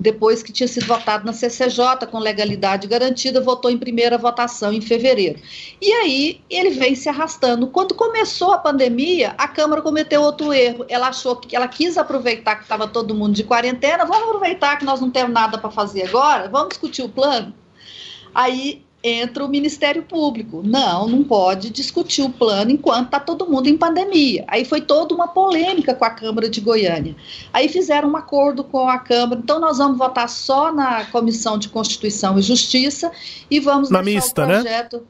depois 0.00 0.42
que 0.42 0.50
tinha 0.50 0.66
sido 0.66 0.86
votado 0.86 1.26
na 1.26 1.32
CCJ 1.34 2.06
com 2.10 2.18
legalidade 2.18 2.88
garantida, 2.88 3.38
votou 3.38 3.70
em 3.70 3.76
primeira 3.76 4.16
votação 4.16 4.72
em 4.72 4.80
fevereiro. 4.80 5.38
E 5.78 5.92
aí 5.92 6.40
ele 6.48 6.70
vem 6.70 6.94
se 6.94 7.06
arrastando. 7.10 7.66
Quando 7.66 7.94
começou 7.94 8.52
a 8.52 8.58
pandemia, 8.58 9.34
a 9.36 9.46
Câmara 9.46 9.82
cometeu 9.82 10.22
outro 10.22 10.54
erro. 10.54 10.86
Ela 10.88 11.08
achou 11.08 11.36
que 11.36 11.54
ela 11.54 11.68
quis 11.68 11.98
aproveitar 11.98 12.56
que 12.56 12.62
estava 12.62 12.88
todo 12.88 13.14
mundo 13.14 13.34
de 13.34 13.44
quarentena, 13.44 14.06
vamos 14.06 14.26
aproveitar 14.26 14.78
que 14.78 14.86
nós 14.86 15.02
não 15.02 15.10
temos 15.10 15.34
nada 15.34 15.58
para 15.58 15.70
fazer 15.70 16.04
agora, 16.08 16.48
vamos 16.48 16.70
discutir 16.70 17.02
o 17.02 17.08
plano. 17.10 17.52
Aí 18.34 18.82
entra 19.02 19.44
o 19.44 19.48
Ministério 19.48 20.02
Público. 20.02 20.62
Não, 20.64 21.08
não 21.08 21.24
pode 21.24 21.70
discutir 21.70 22.22
o 22.22 22.30
plano 22.30 22.70
enquanto 22.70 23.06
está 23.06 23.20
todo 23.20 23.48
mundo 23.48 23.68
em 23.68 23.76
pandemia. 23.76 24.44
Aí 24.46 24.64
foi 24.64 24.80
toda 24.80 25.14
uma 25.14 25.28
polêmica 25.28 25.94
com 25.94 26.04
a 26.04 26.10
Câmara 26.10 26.48
de 26.48 26.60
Goiânia. 26.60 27.16
Aí 27.52 27.68
fizeram 27.68 28.10
um 28.10 28.16
acordo 28.16 28.62
com 28.62 28.88
a 28.88 28.98
Câmara. 28.98 29.40
Então 29.42 29.58
nós 29.58 29.78
vamos 29.78 29.98
votar 29.98 30.28
só 30.28 30.72
na 30.72 31.04
Comissão 31.06 31.58
de 31.58 31.68
Constituição 31.68 32.38
e 32.38 32.42
Justiça 32.42 33.10
e 33.50 33.58
vamos 33.58 33.90
na 33.90 34.02
mista, 34.02 34.44
o 34.44 34.46
né? 34.46 34.54
projeto. 34.60 34.96
Né? 34.98 35.02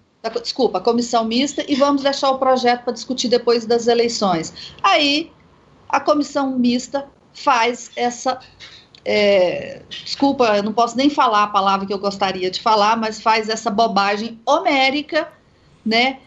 desculpa, 0.43 0.81
comissão 0.81 1.25
mista, 1.25 1.65
e 1.67 1.75
vamos 1.75 2.03
deixar 2.03 2.31
o 2.31 2.39
projeto 2.39 2.85
para 2.85 2.93
discutir 2.93 3.29
depois 3.29 3.65
das 3.65 3.87
eleições. 3.87 4.53
Aí 4.83 5.33
a 5.89 5.99
comissão 5.99 6.59
mista 6.59 7.07
faz 7.33 7.91
essa 7.97 8.39
é, 9.05 9.83
desculpa, 9.89 10.57
eu 10.57 10.63
não 10.63 10.73
posso 10.73 10.97
nem 10.97 11.09
falar 11.09 11.45
a 11.45 11.49
palavra 11.49 11.87
que 11.87 11.93
eu 11.93 11.99
gostaria 11.99 12.51
de 12.51 12.61
falar, 12.61 12.97
mas 12.97 13.21
faz 13.21 13.49
essa 13.49 13.71
bobagem 13.71 14.39
homérica, 14.45 15.29
né? 15.85 16.19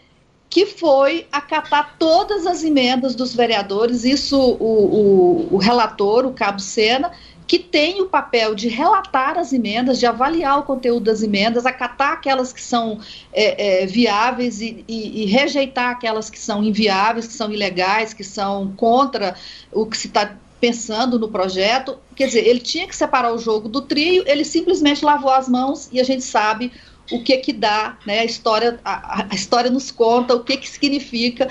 Que 0.50 0.66
foi 0.66 1.28
acatar 1.32 1.96
todas 1.98 2.46
as 2.46 2.64
emendas 2.64 3.16
dos 3.16 3.36
vereadores, 3.36 4.04
isso 4.04 4.38
o, 4.38 5.48
o, 5.50 5.56
o 5.56 5.58
relator, 5.58 6.26
o 6.26 6.34
Cabo 6.34 6.60
Sena, 6.60 7.12
que 7.46 7.60
tem 7.60 8.02
o 8.02 8.08
papel 8.08 8.56
de 8.56 8.68
relatar 8.68 9.38
as 9.38 9.54
emendas, 9.54 10.00
de 10.00 10.06
avaliar 10.06 10.60
o 10.60 10.64
conteúdo 10.64 11.06
das 11.06 11.22
emendas, 11.22 11.66
acatar 11.66 12.14
aquelas 12.14 12.54
que 12.54 12.62
são 12.62 13.00
é, 13.32 13.84
é, 13.84 13.86
viáveis 13.86 14.62
e, 14.62 14.84
e, 14.88 15.24
e, 15.24 15.26
rejeitar 15.26 15.92
aquelas 15.92 16.30
que 16.30 16.40
são 16.40 16.64
inviáveis, 16.64 17.28
que 17.28 17.34
são 17.34 17.52
ilegais, 17.52 18.14
que 18.14 18.24
são 18.24 18.74
contra 18.76 19.36
o 19.72 19.86
que 19.86 19.98
se 19.98 20.08
está 20.08 20.36
pensando 20.64 21.20
no 21.20 21.28
projeto. 21.28 21.98
Quer 22.16 22.28
dizer, 22.28 22.48
ele 22.48 22.62
tinha 22.62 22.88
que 22.88 22.96
separar 22.96 23.34
o 23.34 23.38
jogo 23.38 23.68
do 23.68 23.82
trio, 23.82 24.24
ele 24.26 24.46
simplesmente 24.46 25.04
lavou 25.04 25.30
as 25.30 25.50
mãos 25.50 25.90
e 25.92 26.00
a 26.00 26.06
gente 26.06 26.24
sabe 26.24 26.72
o 27.12 27.22
que 27.22 27.36
que 27.36 27.52
dá, 27.52 27.98
né? 28.08 28.20
A 28.20 28.24
história, 28.24 28.80
a, 28.86 29.26
a 29.30 29.36
história 29.36 29.70
nos 29.70 29.92
conta 29.92 30.34
o 30.34 30.42
que 30.42 30.56
que 30.56 30.70
significa 30.70 31.50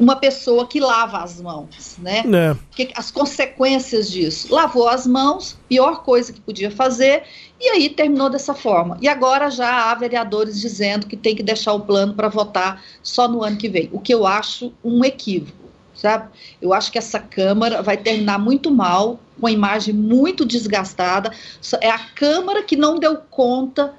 uma 0.00 0.16
pessoa 0.16 0.66
que 0.66 0.80
lava 0.80 1.18
as 1.18 1.42
mãos, 1.42 1.98
né? 1.98 2.20
É. 2.20 2.56
Que, 2.74 2.90
as 2.96 3.10
consequências 3.10 4.10
disso. 4.10 4.50
Lavou 4.50 4.88
as 4.88 5.06
mãos, 5.06 5.58
pior 5.68 6.02
coisa 6.02 6.32
que 6.32 6.40
podia 6.40 6.70
fazer, 6.70 7.24
e 7.60 7.68
aí 7.68 7.90
terminou 7.90 8.30
dessa 8.30 8.54
forma. 8.54 8.96
E 9.02 9.06
agora 9.06 9.50
já 9.50 9.90
há 9.90 9.94
vereadores 9.94 10.58
dizendo 10.58 11.06
que 11.06 11.18
tem 11.18 11.36
que 11.36 11.42
deixar 11.42 11.74
o 11.74 11.80
plano 11.80 12.14
para 12.14 12.30
votar 12.30 12.82
só 13.02 13.28
no 13.28 13.44
ano 13.44 13.58
que 13.58 13.68
vem, 13.68 13.90
o 13.92 14.00
que 14.00 14.14
eu 14.14 14.26
acho 14.26 14.72
um 14.82 15.04
equívoco 15.04 15.63
sabe? 16.04 16.28
Eu 16.60 16.74
acho 16.74 16.92
que 16.92 16.98
essa 16.98 17.18
Câmara 17.18 17.80
vai 17.80 17.96
terminar 17.96 18.38
muito 18.38 18.70
mal, 18.70 19.18
com 19.40 19.46
a 19.46 19.50
imagem 19.50 19.94
muito 19.94 20.44
desgastada. 20.44 21.32
É 21.80 21.88
a 21.90 21.98
Câmara 21.98 22.62
que 22.62 22.76
não 22.76 22.98
deu 22.98 23.16
conta 23.30 23.94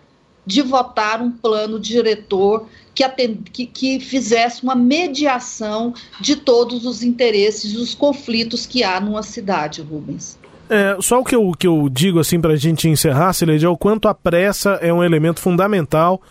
de 0.46 0.62
votar 0.62 1.20
um 1.20 1.32
plano 1.32 1.80
diretor 1.80 2.68
que, 2.94 3.04
atend... 3.04 3.50
que, 3.52 3.66
que 3.66 4.00
fizesse 4.00 4.62
uma 4.62 4.76
mediação 4.76 5.96
de 6.22 6.36
todos 6.36 6.86
os 6.86 7.02
interesses 7.02 7.74
e 7.74 7.78
os 7.78 7.96
conflitos 7.96 8.68
que 8.68 8.84
há 8.84 9.00
numa 9.00 9.24
cidade, 9.24 9.82
Rubens. 9.82 10.38
É, 10.70 10.98
só 11.00 11.20
o 11.20 11.24
que 11.24 11.36
eu, 11.36 11.52
que 11.58 11.66
eu 11.66 11.90
digo 11.90 12.20
assim 12.20 12.40
para 12.40 12.54
a 12.54 12.56
gente 12.56 12.88
encerrar, 12.88 13.34
Sileide, 13.34 13.66
é 13.66 13.70
o 13.70 13.78
quanto 13.78 14.08
a 14.08 14.14
pressa 14.14 14.74
é 14.82 14.94
um 14.94 15.04
elemento 15.04 15.40
fundamental 15.40 16.22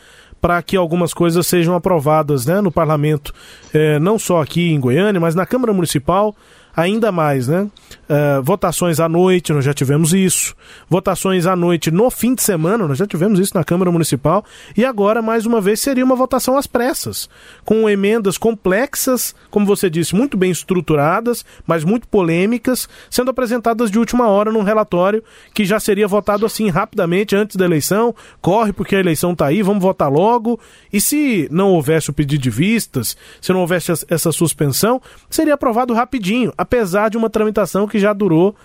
para 0.44 0.62
que 0.62 0.76
algumas 0.76 1.14
coisas 1.14 1.46
sejam 1.46 1.74
aprovadas 1.74 2.44
né, 2.44 2.60
no 2.60 2.70
parlamento, 2.70 3.32
é, 3.72 3.98
não 3.98 4.18
só 4.18 4.42
aqui 4.42 4.72
em 4.72 4.78
Goiânia, 4.78 5.18
mas 5.18 5.34
na 5.34 5.46
Câmara 5.46 5.72
Municipal 5.72 6.36
ainda 6.76 7.12
mais, 7.12 7.48
né? 7.48 7.68
Uh, 8.04 8.42
votações 8.42 9.00
à 9.00 9.08
noite, 9.08 9.52
nós 9.52 9.64
já 9.64 9.72
tivemos 9.72 10.12
isso. 10.12 10.54
Votações 10.88 11.46
à 11.46 11.56
noite 11.56 11.90
no 11.90 12.10
fim 12.10 12.34
de 12.34 12.42
semana, 12.42 12.86
nós 12.86 12.98
já 12.98 13.06
tivemos 13.06 13.38
isso 13.38 13.56
na 13.56 13.64
Câmara 13.64 13.90
Municipal. 13.90 14.44
E 14.76 14.84
agora, 14.84 15.22
mais 15.22 15.46
uma 15.46 15.60
vez, 15.60 15.80
seria 15.80 16.04
uma 16.04 16.16
votação 16.16 16.58
às 16.58 16.66
pressas, 16.66 17.28
com 17.64 17.88
emendas 17.88 18.36
complexas, 18.36 19.34
como 19.50 19.64
você 19.64 19.88
disse, 19.88 20.14
muito 20.14 20.36
bem 20.36 20.50
estruturadas, 20.50 21.44
mas 21.66 21.84
muito 21.84 22.08
polêmicas, 22.08 22.88
sendo 23.10 23.30
apresentadas 23.30 23.90
de 23.90 23.98
última 23.98 24.28
hora 24.28 24.52
num 24.52 24.62
relatório 24.62 25.22
que 25.52 25.64
já 25.64 25.78
seria 25.78 26.08
votado 26.08 26.44
assim 26.44 26.68
rapidamente 26.68 27.36
antes 27.36 27.56
da 27.56 27.64
eleição. 27.64 28.14
Corre 28.40 28.72
porque 28.72 28.96
a 28.96 29.00
eleição 29.00 29.32
está 29.32 29.46
aí, 29.46 29.62
vamos 29.62 29.82
votar 29.82 30.10
logo. 30.10 30.58
E 30.92 31.00
se 31.00 31.48
não 31.50 31.70
houvesse 31.70 32.10
o 32.10 32.12
pedido 32.12 32.42
de 32.42 32.50
vistas, 32.50 33.16
se 33.40 33.52
não 33.52 33.60
houvesse 33.60 33.92
essa 34.08 34.32
suspensão, 34.32 35.00
seria 35.30 35.54
aprovado 35.54 35.94
rapidinho 35.94 36.52
apesar 36.64 37.10
de 37.10 37.16
uma 37.16 37.30
tramitação 37.30 37.86
que 37.86 37.98
já 37.98 38.12
durou 38.12 38.56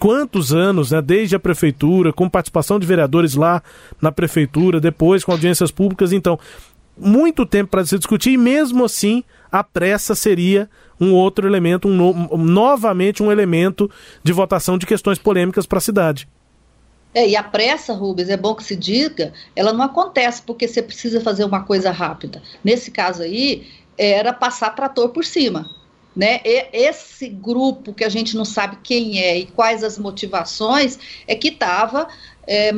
quantos 0.00 0.54
anos, 0.54 0.92
né, 0.92 1.02
desde 1.02 1.36
a 1.36 1.40
prefeitura, 1.40 2.12
com 2.12 2.28
participação 2.28 2.78
de 2.78 2.86
vereadores 2.86 3.34
lá 3.34 3.62
na 4.00 4.10
prefeitura, 4.10 4.80
depois 4.80 5.24
com 5.24 5.32
audiências 5.32 5.70
públicas, 5.70 6.12
então 6.12 6.38
muito 6.96 7.44
tempo 7.44 7.70
para 7.70 7.84
se 7.84 7.98
discutir 7.98 8.30
e 8.30 8.36
mesmo 8.36 8.84
assim 8.84 9.22
a 9.52 9.62
pressa 9.62 10.14
seria 10.14 10.70
um 11.00 11.12
outro 11.12 11.46
elemento, 11.46 11.88
um 11.88 11.92
no, 11.92 12.38
novamente 12.38 13.22
um 13.22 13.30
elemento 13.30 13.90
de 14.22 14.32
votação 14.32 14.78
de 14.78 14.86
questões 14.86 15.18
polêmicas 15.18 15.66
para 15.66 15.78
a 15.78 15.82
cidade. 15.82 16.28
É, 17.14 17.28
e 17.28 17.36
a 17.36 17.42
pressa, 17.42 17.92
Rubens, 17.94 18.28
é 18.28 18.36
bom 18.36 18.54
que 18.54 18.62
se 18.62 18.76
diga, 18.76 19.32
ela 19.56 19.72
não 19.72 19.84
acontece 19.84 20.42
porque 20.42 20.68
você 20.68 20.82
precisa 20.82 21.20
fazer 21.20 21.44
uma 21.44 21.64
coisa 21.64 21.90
rápida. 21.90 22.42
Nesse 22.62 22.90
caso 22.90 23.22
aí, 23.22 23.66
era 23.96 24.32
passar 24.32 24.70
trator 24.70 25.08
por 25.08 25.24
cima 25.24 25.66
né? 26.18 26.40
E 26.44 26.66
esse 26.72 27.28
grupo 27.28 27.94
que 27.94 28.02
a 28.02 28.08
gente 28.08 28.36
não 28.36 28.44
sabe 28.44 28.78
quem 28.82 29.20
é 29.22 29.38
e 29.38 29.46
quais 29.46 29.84
as 29.84 29.96
motivações 29.96 30.98
é 31.28 31.36
que 31.36 31.46
estava 31.46 32.08
é, 32.44 32.72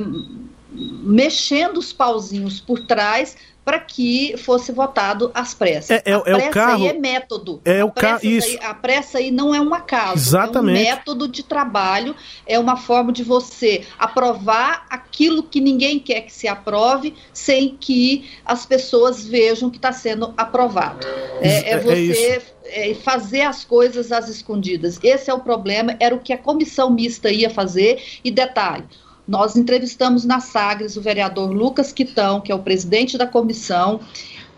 mexendo 0.71 1.79
os 1.79 1.91
pauzinhos 1.91 2.61
por 2.61 2.81
trás 2.81 3.39
para 3.65 3.79
que 3.79 4.37
fosse 4.39 4.73
votado 4.73 5.31
às 5.35 5.55
pressas. 5.55 5.91
É, 5.91 6.03
é, 6.05 6.15
a 6.15 6.21
pressa 6.21 6.43
é 6.43 6.49
o 6.49 6.53
carro, 6.53 6.83
aí 6.83 6.89
é 6.89 6.93
método. 6.93 7.61
É 7.65 7.85
o 7.85 7.91
carro. 7.91 8.21
A 8.63 8.75
pressa 8.75 9.19
aí 9.19 9.31
não 9.31 9.55
é 9.55 9.61
um 9.61 9.75
acaso. 9.75 10.17
Exatamente. 10.17 10.79
É 10.79 10.93
um 10.93 10.97
método 10.97 11.29
de 11.29 11.43
trabalho, 11.43 12.17
é 12.47 12.59
uma 12.59 12.77
forma 12.77 13.13
de 13.13 13.23
você 13.23 13.85
aprovar 13.99 14.87
aquilo 14.89 15.43
que 15.43 15.61
ninguém 15.61 15.99
quer 15.99 16.23
que 16.23 16.33
se 16.33 16.49
aprove, 16.49 17.15
sem 17.33 17.77
que 17.79 18.31
as 18.45 18.65
pessoas 18.65 19.25
vejam 19.25 19.71
que 19.71 19.77
está 19.77 19.93
sendo 19.93 20.33
aprovado. 20.37 21.07
É, 21.41 21.49
é, 21.49 21.71
é 21.71 21.79
você 21.79 22.43
é, 22.65 22.95
fazer 22.95 23.43
as 23.43 23.65
coisas 23.65 24.11
às 24.11 24.29
escondidas. 24.29 24.99
Esse 25.03 25.31
é 25.31 25.35
o 25.35 25.41
problema, 25.41 25.97
era 26.01 26.15
o 26.15 26.21
que 26.21 26.33
a 26.33 26.39
comissão 26.39 26.91
mista 26.91 27.31
ia 27.31 27.51
fazer. 27.51 28.03
E 28.25 28.31
detalhe, 28.31 28.85
nós 29.27 29.57
entrevistamos 29.57 30.25
na 30.25 30.41
Sagres 30.41 30.97
o 30.97 31.01
vereador 31.01 31.51
Lucas 31.53 31.93
Quitão, 31.93 32.41
que 32.41 32.51
é 32.51 32.55
o 32.55 32.63
presidente 32.63 33.17
da 33.17 33.27
comissão. 33.27 34.01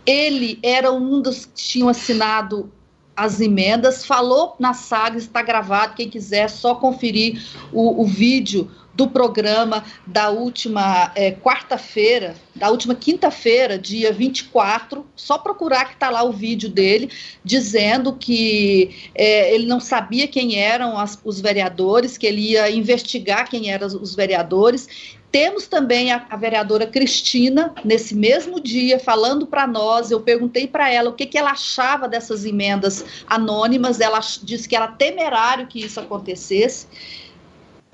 Ele 0.07 0.59
era 0.63 0.91
um 0.93 1.21
dos 1.21 1.47
que 1.47 1.53
tinham 1.55 1.89
assinado 1.89 2.71
as 3.15 3.41
emendas, 3.41 4.07
falou 4.07 4.57
na 4.59 4.73
Sagres, 4.73 5.25
está 5.25 5.43
gravado, 5.43 5.95
quem 5.95 6.09
quiser 6.09 6.49
só 6.49 6.75
conferir 6.75 7.43
o, 7.73 8.03
o 8.03 8.07
vídeo 8.07 8.71
do 9.03 9.09
programa 9.09 9.85
da 10.07 10.31
última 10.31 11.11
é, 11.17 11.33
quarta-feira, 11.33 12.37
da 12.55 12.71
última 12.71 12.95
quinta-feira, 12.95 13.77
dia 13.77 14.13
24, 14.13 15.05
só 15.17 15.39
procurar 15.39 15.87
que 15.87 15.95
está 15.95 16.09
lá 16.09 16.23
o 16.23 16.31
vídeo 16.31 16.69
dele, 16.69 17.11
dizendo 17.45 18.13
que 18.13 19.11
é, 19.13 19.53
ele 19.53 19.67
não 19.67 19.81
sabia 19.81 20.29
quem 20.29 20.57
eram 20.57 20.97
as, 20.97 21.19
os 21.25 21.41
vereadores, 21.41 22.17
que 22.17 22.27
ele 22.27 22.53
ia 22.53 22.71
investigar 22.71 23.51
quem 23.51 23.73
eram 23.73 23.89
os 23.89 24.15
vereadores. 24.15 24.89
Temos 25.33 25.67
também 25.67 26.13
a, 26.13 26.25
a 26.31 26.37
vereadora 26.37 26.87
Cristina, 26.87 27.75
nesse 27.85 28.15
mesmo 28.15 28.61
dia, 28.61 29.01
falando 29.01 29.49
para 29.49 29.67
nós. 29.67 30.13
Eu 30.13 30.21
perguntei 30.21 30.69
para 30.69 30.89
ela 30.93 31.11
o 31.11 31.15
que, 31.15 31.27
que 31.27 31.39
ela 31.39 31.51
achava 31.51 32.07
dessas 32.07 32.45
emendas 32.45 33.05
anônimas. 33.27 33.99
Ela 33.99 34.21
disse 34.45 34.69
que 34.69 34.77
era 34.77 34.87
temerário 34.87 35.67
que 35.67 35.81
isso 35.81 35.99
acontecesse. 35.99 36.87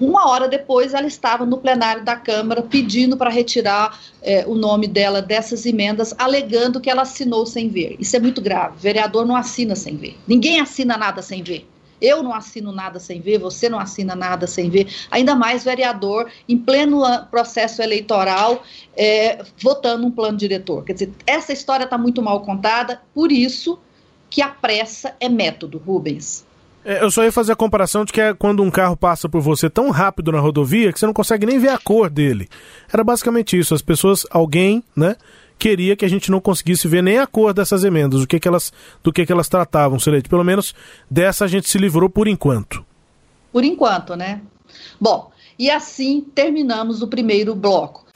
Uma 0.00 0.28
hora 0.28 0.46
depois, 0.46 0.94
ela 0.94 1.08
estava 1.08 1.44
no 1.44 1.58
plenário 1.58 2.04
da 2.04 2.14
Câmara 2.14 2.62
pedindo 2.62 3.16
para 3.16 3.30
retirar 3.30 3.98
é, 4.22 4.46
o 4.46 4.54
nome 4.54 4.86
dela 4.86 5.20
dessas 5.20 5.66
emendas, 5.66 6.14
alegando 6.16 6.80
que 6.80 6.88
ela 6.88 7.02
assinou 7.02 7.44
sem 7.44 7.68
ver. 7.68 7.96
Isso 7.98 8.14
é 8.14 8.20
muito 8.20 8.40
grave. 8.40 8.76
O 8.76 8.80
vereador 8.80 9.26
não 9.26 9.34
assina 9.34 9.74
sem 9.74 9.96
ver. 9.96 10.16
Ninguém 10.26 10.60
assina 10.60 10.96
nada 10.96 11.20
sem 11.20 11.42
ver. 11.42 11.68
Eu 12.00 12.22
não 12.22 12.32
assino 12.32 12.70
nada 12.70 13.00
sem 13.00 13.20
ver, 13.20 13.38
você 13.38 13.68
não 13.68 13.78
assina 13.78 14.14
nada 14.14 14.46
sem 14.46 14.70
ver, 14.70 14.86
ainda 15.10 15.34
mais 15.34 15.64
vereador 15.64 16.30
em 16.48 16.56
pleno 16.56 17.02
processo 17.28 17.82
eleitoral 17.82 18.62
é, 18.96 19.44
votando 19.60 20.06
um 20.06 20.10
plano 20.12 20.38
diretor. 20.38 20.84
Quer 20.84 20.92
dizer, 20.92 21.12
essa 21.26 21.52
história 21.52 21.82
está 21.82 21.98
muito 21.98 22.22
mal 22.22 22.42
contada, 22.42 23.02
por 23.12 23.32
isso 23.32 23.80
que 24.30 24.40
a 24.40 24.48
pressa 24.48 25.16
é 25.18 25.28
método, 25.28 25.78
Rubens. 25.78 26.46
É, 26.88 27.04
eu 27.04 27.10
só 27.10 27.22
ia 27.22 27.30
fazer 27.30 27.52
a 27.52 27.56
comparação 27.56 28.02
de 28.02 28.10
que 28.10 28.18
é 28.18 28.32
quando 28.32 28.62
um 28.62 28.70
carro 28.70 28.96
passa 28.96 29.28
por 29.28 29.42
você 29.42 29.68
tão 29.68 29.90
rápido 29.90 30.32
na 30.32 30.40
rodovia 30.40 30.90
que 30.90 30.98
você 30.98 31.04
não 31.04 31.12
consegue 31.12 31.44
nem 31.44 31.58
ver 31.58 31.68
a 31.68 31.76
cor 31.76 32.08
dele. 32.08 32.48
Era 32.90 33.04
basicamente 33.04 33.58
isso. 33.58 33.74
As 33.74 33.82
pessoas, 33.82 34.26
alguém, 34.30 34.82
né, 34.96 35.14
queria 35.58 35.94
que 35.94 36.04
a 36.06 36.08
gente 36.08 36.30
não 36.30 36.40
conseguisse 36.40 36.88
ver 36.88 37.02
nem 37.02 37.18
a 37.18 37.26
cor 37.26 37.52
dessas 37.52 37.84
emendas, 37.84 38.22
do 38.22 38.26
que, 38.26 38.40
que 38.40 38.48
elas, 38.48 38.72
do 39.02 39.12
que, 39.12 39.26
que 39.26 39.30
elas 39.30 39.50
tratavam, 39.50 39.98
Celeste. 39.98 40.30
Pelo 40.30 40.42
menos 40.42 40.74
dessa 41.10 41.44
a 41.44 41.48
gente 41.48 41.68
se 41.68 41.76
livrou 41.76 42.08
por 42.08 42.26
enquanto. 42.26 42.82
Por 43.52 43.64
enquanto, 43.64 44.16
né? 44.16 44.40
Bom, 44.98 45.30
e 45.58 45.70
assim 45.70 46.22
terminamos 46.34 47.02
o 47.02 47.08
primeiro 47.08 47.54
bloco. 47.54 48.06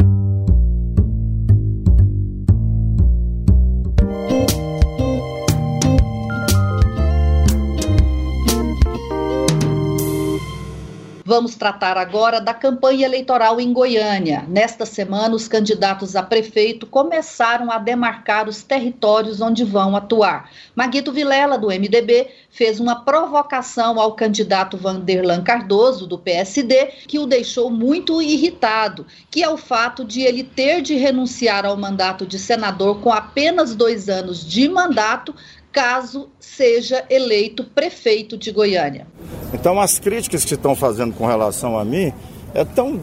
Vamos 11.35 11.55
tratar 11.55 11.97
agora 11.97 12.43
da 12.43 12.53
campanha 12.53 13.07
eleitoral 13.07 13.59
em 13.59 13.73
Goiânia. 13.73 14.45
Nesta 14.47 14.85
semana, 14.85 15.35
os 15.35 15.49
candidatos 15.49 16.15
a 16.15 16.23
prefeito 16.23 16.87
começaram 16.87 17.71
a 17.71 17.79
demarcar 17.79 18.51
os 18.51 18.63
territórios 18.63 19.41
onde 19.41 19.65
vão 19.65 19.97
atuar. 19.97 20.51
Maguito 20.77 21.11
Vilela, 21.11 21.57
do 21.57 21.69
MDB, 21.69 22.29
fez 22.51 22.79
uma 22.79 22.97
provocação 22.97 23.99
ao 23.99 24.13
candidato 24.13 24.77
Vanderlan 24.77 25.43
Cardoso, 25.43 26.07
do 26.07 26.19
PSD, 26.19 26.89
que 27.09 27.19
o 27.19 27.25
deixou 27.25 27.71
muito 27.71 28.21
irritado, 28.21 29.07
que 29.31 29.43
é 29.43 29.49
o 29.49 29.57
fato 29.57 30.05
de 30.05 30.21
ele 30.21 30.45
ter 30.45 30.83
de 30.83 30.97
renunciar 30.97 31.65
ao 31.65 31.79
mandato 31.79 32.27
de 32.27 32.39
senador 32.39 33.01
com 33.01 33.11
apenas 33.11 33.75
dois 33.75 34.11
anos 34.11 34.47
de 34.47 34.69
mandato, 34.69 35.35
caso 35.73 36.29
seja 36.39 37.05
eleito 37.09 37.65
prefeito 37.65 38.37
de 38.37 38.53
Goiânia. 38.53 39.07
Então, 39.53 39.81
as 39.81 39.99
críticas 39.99 40.45
que 40.45 40.55
estão 40.55 40.77
fazendo 40.77 41.15
com 41.15 41.27
relação 41.27 41.79
a 41.79 41.85
mim 41.85 42.13
é 42.55 42.65
tão. 42.65 43.01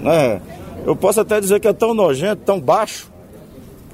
Né, 0.00 0.40
eu 0.86 0.96
posso 0.96 1.20
até 1.20 1.38
dizer 1.40 1.60
que 1.60 1.68
é 1.68 1.72
tão 1.72 1.92
nojento, 1.94 2.42
tão 2.44 2.58
baixo. 2.58 3.10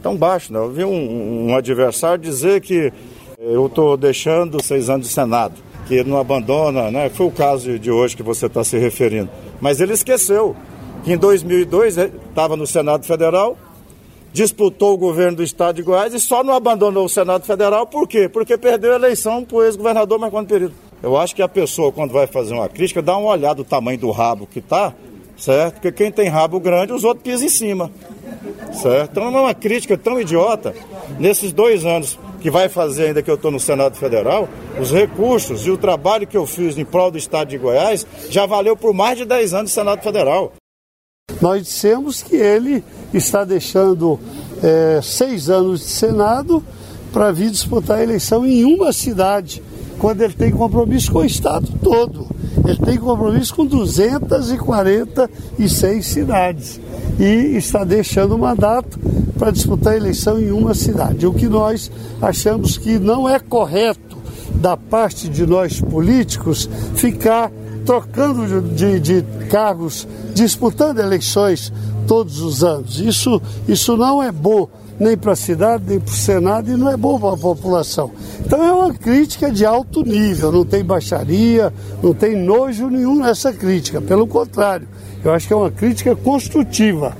Tão 0.02 0.16
baixo. 0.16 0.52
Né? 0.52 0.58
Eu 0.58 0.70
vi 0.70 0.84
um, 0.84 1.48
um 1.48 1.56
adversário 1.56 2.22
dizer 2.22 2.60
que 2.60 2.92
eu 3.38 3.66
estou 3.66 3.96
deixando 3.96 4.62
seis 4.62 4.88
anos 4.88 5.08
de 5.08 5.12
Senado, 5.12 5.54
que 5.86 5.94
ele 5.94 6.08
não 6.08 6.18
abandona, 6.18 6.90
né? 6.90 7.08
Foi 7.10 7.26
o 7.26 7.30
caso 7.30 7.78
de 7.78 7.90
hoje 7.90 8.16
que 8.16 8.22
você 8.22 8.46
está 8.46 8.64
se 8.64 8.78
referindo. 8.78 9.28
Mas 9.60 9.80
ele 9.80 9.92
esqueceu 9.92 10.56
que 11.04 11.12
em 11.12 11.16
2002 11.16 11.96
estava 11.98 12.56
no 12.56 12.66
Senado 12.66 13.04
Federal, 13.04 13.56
disputou 14.36 14.92
o 14.92 14.98
governo 14.98 15.38
do 15.38 15.42
estado 15.42 15.76
de 15.76 15.82
Goiás 15.82 16.12
e 16.12 16.20
só 16.20 16.44
não 16.44 16.52
abandonou 16.52 17.06
o 17.06 17.08
Senado 17.08 17.46
Federal 17.46 17.86
por 17.86 18.06
quê? 18.06 18.28
Porque 18.28 18.58
perdeu 18.58 18.92
a 18.92 18.96
eleição 18.96 19.42
para 19.42 19.56
o 19.56 19.64
ex-governador 19.64 20.18
Marconi 20.18 20.46
Período. 20.46 20.74
Eu 21.02 21.16
acho 21.16 21.34
que 21.34 21.40
a 21.40 21.48
pessoa, 21.48 21.90
quando 21.90 22.12
vai 22.12 22.26
fazer 22.26 22.52
uma 22.52 22.68
crítica, 22.68 23.00
dá 23.00 23.16
uma 23.16 23.30
olhada 23.30 23.54
do 23.54 23.64
tamanho 23.64 23.98
do 23.98 24.10
rabo 24.10 24.46
que 24.46 24.60
tá, 24.60 24.92
certo? 25.38 25.76
Porque 25.76 25.90
quem 25.90 26.12
tem 26.12 26.28
rabo 26.28 26.60
grande, 26.60 26.92
os 26.92 27.02
outros 27.02 27.22
pisam 27.22 27.46
em 27.46 27.48
cima, 27.48 27.90
certo? 28.72 29.12
Então 29.12 29.30
não 29.30 29.38
é 29.38 29.42
uma 29.42 29.54
crítica 29.54 29.96
tão 29.96 30.20
idiota. 30.20 30.74
Nesses 31.18 31.50
dois 31.50 31.86
anos 31.86 32.18
que 32.38 32.50
vai 32.50 32.68
fazer 32.68 33.06
ainda 33.06 33.22
que 33.22 33.30
eu 33.30 33.36
estou 33.36 33.50
no 33.50 33.58
Senado 33.58 33.96
Federal, 33.96 34.46
os 34.78 34.92
recursos 34.92 35.66
e 35.66 35.70
o 35.70 35.78
trabalho 35.78 36.26
que 36.26 36.36
eu 36.36 36.44
fiz 36.44 36.76
em 36.76 36.84
prol 36.84 37.10
do 37.10 37.16
Estado 37.16 37.48
de 37.48 37.56
Goiás 37.56 38.06
já 38.28 38.44
valeu 38.44 38.76
por 38.76 38.92
mais 38.92 39.16
de 39.16 39.24
10 39.24 39.54
anos 39.54 39.70
no 39.70 39.74
Senado 39.74 40.02
Federal. 40.02 40.52
Nós 41.40 41.64
dissemos 41.64 42.22
que 42.22 42.36
ele 42.36 42.84
está 43.12 43.42
deixando 43.44 44.20
é, 44.62 45.00
seis 45.02 45.50
anos 45.50 45.80
de 45.80 45.86
Senado 45.86 46.62
para 47.12 47.32
vir 47.32 47.50
disputar 47.50 47.98
a 47.98 48.02
eleição 48.02 48.46
em 48.46 48.64
uma 48.64 48.92
cidade 48.92 49.60
quando 49.98 50.22
ele 50.22 50.34
tem 50.34 50.52
compromisso 50.52 51.10
com 51.12 51.18
o 51.18 51.24
Estado 51.24 51.68
todo. 51.82 52.28
Ele 52.64 52.78
tem 52.78 52.96
compromisso 52.96 53.54
com 53.54 53.66
246 53.66 56.06
cidades 56.06 56.80
e 57.18 57.56
está 57.56 57.82
deixando 57.84 58.34
o 58.34 58.38
mandato 58.38 58.98
para 59.38 59.50
disputar 59.50 59.92
a 59.94 59.96
eleição 59.96 60.40
em 60.40 60.52
uma 60.52 60.74
cidade. 60.74 61.26
O 61.26 61.34
que 61.34 61.48
nós 61.48 61.90
achamos 62.22 62.78
que 62.78 62.98
não 62.98 63.28
é 63.28 63.38
correto 63.38 64.16
da 64.54 64.74
parte 64.76 65.28
de 65.28 65.44
nós 65.44 65.80
políticos 65.80 66.70
ficar 66.94 67.50
trocando 67.86 68.60
de, 68.74 69.00
de, 69.00 69.22
cargos, 69.48 70.06
disputando 70.34 70.98
eleições 70.98 71.72
todos 72.06 72.40
os 72.40 72.64
anos. 72.64 73.00
Isso, 73.00 73.40
isso 73.68 73.96
não 73.96 74.22
é 74.22 74.32
bom 74.32 74.68
nem 74.98 75.16
para 75.16 75.32
a 75.32 75.36
cidade, 75.36 75.84
nem 75.86 76.00
para 76.00 76.10
o 76.10 76.14
Senado 76.14 76.70
e 76.70 76.76
não 76.76 76.90
é 76.90 76.96
bom 76.96 77.18
para 77.18 77.34
a 77.34 77.36
população. 77.36 78.10
Então 78.40 78.62
é 78.64 78.72
uma 78.72 78.92
crítica 78.92 79.50
de 79.50 79.64
alto 79.64 80.02
nível, 80.02 80.50
não 80.50 80.64
tem 80.64 80.84
baixaria, 80.84 81.72
não 82.02 82.12
tem 82.12 82.34
nojo 82.34 82.88
nenhum 82.88 83.16
nessa 83.16 83.52
crítica, 83.52 84.00
pelo 84.00 84.26
contrário, 84.26 84.88
eu 85.24 85.32
acho 85.32 85.46
que 85.46 85.52
é 85.52 85.56
uma 85.56 85.70
crítica 85.70 86.16
construtiva. 86.16 87.16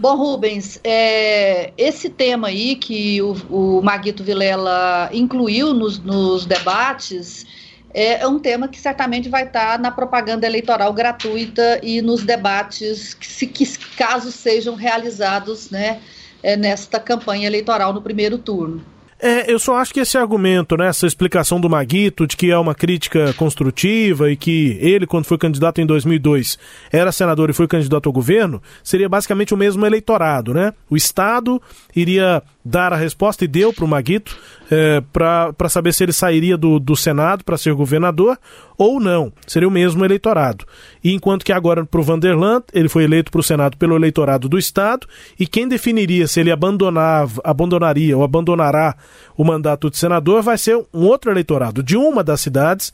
Bom, 0.00 0.16
Rubens, 0.16 0.78
é, 0.84 1.72
esse 1.76 2.08
tema 2.08 2.48
aí 2.48 2.76
que 2.76 3.20
o, 3.20 3.34
o 3.50 3.82
Maguito 3.82 4.22
Vilela 4.22 5.10
incluiu 5.12 5.74
nos, 5.74 5.98
nos 5.98 6.46
debates 6.46 7.44
é, 7.92 8.22
é, 8.22 8.28
um 8.28 8.38
tema 8.38 8.68
que 8.68 8.78
certamente 8.78 9.28
vai 9.28 9.44
estar 9.44 9.78
na 9.78 9.90
propaganda 9.90 10.46
eleitoral 10.46 10.92
gratuita 10.92 11.80
e 11.82 12.02
nos 12.02 12.22
debates 12.22 13.14
que, 13.14 13.26
se, 13.26 13.46
que 13.46 13.66
caso 13.96 14.30
sejam 14.30 14.74
realizados, 14.74 15.70
né, 15.70 16.00
é, 16.42 16.56
nesta 16.56 17.00
campanha 17.00 17.46
eleitoral 17.46 17.92
no 17.92 18.02
primeiro 18.02 18.38
turno. 18.38 18.84
É, 19.20 19.52
eu 19.52 19.58
só 19.58 19.74
acho 19.76 19.92
que 19.92 19.98
esse 19.98 20.16
argumento, 20.16 20.76
né, 20.76 20.86
essa 20.86 21.04
explicação 21.04 21.60
do 21.60 21.68
Maguito 21.68 22.24
de 22.24 22.36
que 22.36 22.52
é 22.52 22.56
uma 22.56 22.74
crítica 22.74 23.32
construtiva 23.34 24.30
e 24.30 24.36
que 24.36 24.78
ele, 24.80 25.08
quando 25.08 25.24
foi 25.24 25.36
candidato 25.36 25.80
em 25.80 25.86
2002, 25.86 26.56
era 26.92 27.10
senador 27.10 27.50
e 27.50 27.52
foi 27.52 27.66
candidato 27.66 28.08
ao 28.08 28.12
governo, 28.12 28.62
seria 28.82 29.08
basicamente 29.08 29.52
o 29.52 29.56
mesmo 29.56 29.84
eleitorado, 29.84 30.54
né? 30.54 30.72
O 30.88 30.96
Estado 30.96 31.60
iria 31.96 32.40
dar 32.68 32.92
a 32.92 32.96
resposta 32.96 33.44
e 33.44 33.48
deu 33.48 33.72
para 33.72 33.84
o 33.84 33.88
Maguito 33.88 34.36
é, 34.70 35.02
para 35.12 35.68
saber 35.68 35.94
se 35.94 36.04
ele 36.04 36.12
sairia 36.12 36.56
do, 36.56 36.78
do 36.78 36.94
Senado 36.94 37.42
para 37.44 37.56
ser 37.56 37.72
governador 37.72 38.38
ou 38.76 39.00
não. 39.00 39.32
Seria 39.46 39.66
o 39.66 39.70
mesmo 39.70 40.04
eleitorado. 40.04 40.64
E 41.02 41.12
enquanto 41.12 41.44
que 41.44 41.52
agora 41.52 41.84
para 41.84 42.00
o 42.00 42.02
Vanderland, 42.02 42.64
ele 42.72 42.88
foi 42.88 43.04
eleito 43.04 43.32
para 43.32 43.40
o 43.40 43.44
Senado 43.44 43.76
pelo 43.76 43.96
eleitorado 43.96 44.48
do 44.48 44.58
Estado, 44.58 45.06
e 45.38 45.46
quem 45.46 45.66
definiria 45.66 46.26
se 46.26 46.40
ele 46.40 46.50
abandonava, 46.50 47.40
abandonaria 47.42 48.16
ou 48.16 48.22
abandonará 48.22 48.94
o 49.36 49.44
mandato 49.44 49.90
de 49.90 49.96
senador 49.96 50.42
vai 50.42 50.58
ser 50.58 50.76
um 50.92 51.04
outro 51.06 51.30
eleitorado 51.30 51.82
de 51.82 51.96
uma 51.96 52.22
das 52.22 52.40
cidades 52.40 52.92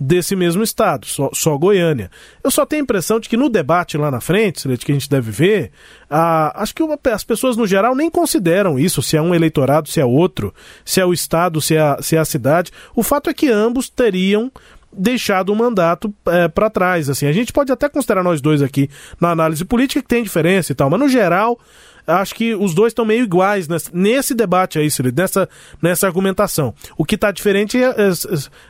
desse 0.00 0.34
mesmo 0.34 0.62
estado, 0.62 1.04
só, 1.04 1.28
só 1.34 1.58
Goiânia. 1.58 2.10
Eu 2.42 2.50
só 2.50 2.64
tenho 2.64 2.80
a 2.80 2.84
impressão 2.84 3.20
de 3.20 3.28
que 3.28 3.36
no 3.36 3.50
debate 3.50 3.98
lá 3.98 4.10
na 4.10 4.20
frente, 4.20 4.66
que 4.78 4.92
a 4.92 4.94
gente 4.94 5.10
deve 5.10 5.30
ver, 5.30 5.72
a, 6.08 6.62
acho 6.62 6.74
que 6.74 6.82
as 7.12 7.22
pessoas 7.22 7.54
no 7.54 7.66
geral 7.66 7.94
nem 7.94 8.08
consideram 8.08 8.78
isso, 8.78 9.02
se 9.02 9.18
é 9.18 9.20
um 9.20 9.34
eleitorado, 9.34 9.90
se 9.90 10.00
é 10.00 10.04
outro, 10.04 10.54
se 10.86 11.00
é 11.00 11.04
o 11.04 11.12
estado, 11.12 11.60
se 11.60 11.76
é 11.76 11.80
a, 11.80 11.98
se 12.00 12.16
é 12.16 12.18
a 12.18 12.24
cidade. 12.24 12.72
O 12.96 13.02
fato 13.02 13.28
é 13.28 13.34
que 13.34 13.50
ambos 13.50 13.90
teriam 13.90 14.50
deixado 14.90 15.52
o 15.52 15.56
mandato 15.56 16.12
é, 16.26 16.48
para 16.48 16.70
trás. 16.70 17.10
Assim, 17.10 17.26
a 17.26 17.32
gente 17.32 17.52
pode 17.52 17.70
até 17.70 17.86
considerar 17.86 18.24
nós 18.24 18.40
dois 18.40 18.62
aqui 18.62 18.88
na 19.20 19.30
análise 19.30 19.64
política 19.66 20.00
que 20.00 20.08
tem 20.08 20.22
diferença 20.22 20.72
e 20.72 20.74
tal, 20.74 20.88
mas 20.88 20.98
no 20.98 21.08
geral 21.08 21.58
acho 22.06 22.34
que 22.34 22.54
os 22.54 22.74
dois 22.74 22.90
estão 22.90 23.04
meio 23.04 23.22
iguais 23.22 23.68
nesse, 23.68 23.94
nesse 23.94 24.34
debate 24.34 24.78
aí, 24.78 24.90
Ciro, 24.90 25.12
nessa, 25.14 25.48
nessa 25.80 26.06
argumentação. 26.06 26.74
O 26.96 27.04
que 27.04 27.14
está 27.14 27.30
diferente 27.30 27.76
é, 27.76 27.88
é, 27.88 28.10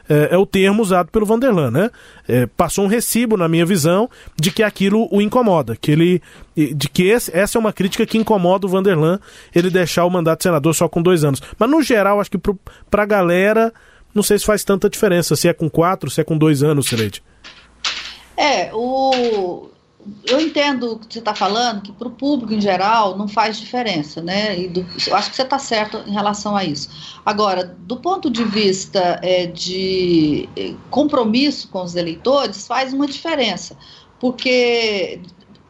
é, 0.09 0.35
é, 0.35 0.38
o 0.38 0.47
termo 0.47 0.83
usado 0.83 1.11
pelo 1.11 1.27
Vanderlan, 1.27 1.71
né? 1.71 1.90
É, 2.29 2.47
passou 2.47 2.85
um 2.85 2.88
recibo, 2.88 3.37
na 3.37 3.49
minha 3.49 3.66
visão, 3.66 4.09
de 4.40 4.51
que 4.51 4.62
aquilo 4.62 5.09
o 5.11 5.21
incomoda, 5.21 5.77
que 5.77 5.90
ele, 5.90 6.23
de 6.57 6.88
que 6.88 7.05
esse, 7.05 7.35
essa 7.37 7.57
é 7.57 7.61
uma 7.61 7.73
crítica 7.73 8.07
que 8.07 8.19
incomoda 8.19 8.66
o 8.66 8.71
Vanderlan, 8.71 9.19
ele 9.55 9.71
deixar 9.71 10.05
o 10.05 10.11
mandato 10.11 10.38
de 10.38 10.45
senador 10.45 10.75
só 10.75 10.88
com 10.88 11.03
dois 11.03 11.25
anos. 11.25 11.43
Mas 11.59 11.71
no 11.71 11.83
geral, 11.83 12.21
acho 12.21 12.31
que 12.31 12.38
para 12.90 13.03
a 13.03 13.07
galera, 13.07 13.73
não 14.14 14.23
sei 14.23 14.38
se 14.38 14.45
faz 14.45 14.64
tanta 14.64 14.88
diferença, 14.88 15.37
se 15.37 15.49
é 15.49 15.53
com 15.53 15.69
quatro, 15.69 16.11
se 16.11 16.21
é 16.21 16.25
com 16.25 16.37
dois 16.37 16.62
anos, 16.62 16.87
Sileide. 16.87 17.23
É, 18.37 18.71
o 18.73 19.69
eu 20.27 20.41
entendo 20.41 20.93
o 20.93 20.99
que 20.99 21.13
você 21.13 21.19
está 21.19 21.35
falando, 21.35 21.83
que 21.83 21.93
para 21.93 22.09
o 22.09 22.11
público 22.11 22.55
em 22.55 22.61
geral 22.61 23.17
não 23.19 23.29
faz 23.29 23.59
diferença, 23.59 24.23
né? 24.23 24.59
E 24.59 24.69
do, 24.69 24.87
eu 25.07 25.15
acho 25.15 25.31
que 25.31 25.37
você 25.37 25.43
está 25.43 25.59
certo 25.59 25.99
em 26.07 26.13
relação 26.13 26.57
a 26.57 26.65
isso. 26.65 26.89
Agora, 27.25 27.65
do 27.65 27.97
ponto 27.97 28.31
de 28.31 28.45
vista 28.45 29.21
é, 29.23 29.47
de 29.47 30.49
é, 30.57 30.75
compromisso 30.91 31.69
com 31.69 31.83
os 31.83 31.95
eleitores, 31.97 32.67
faz 32.67 32.93
uma 32.93 33.07
diferença, 33.07 33.77
porque 34.19 35.21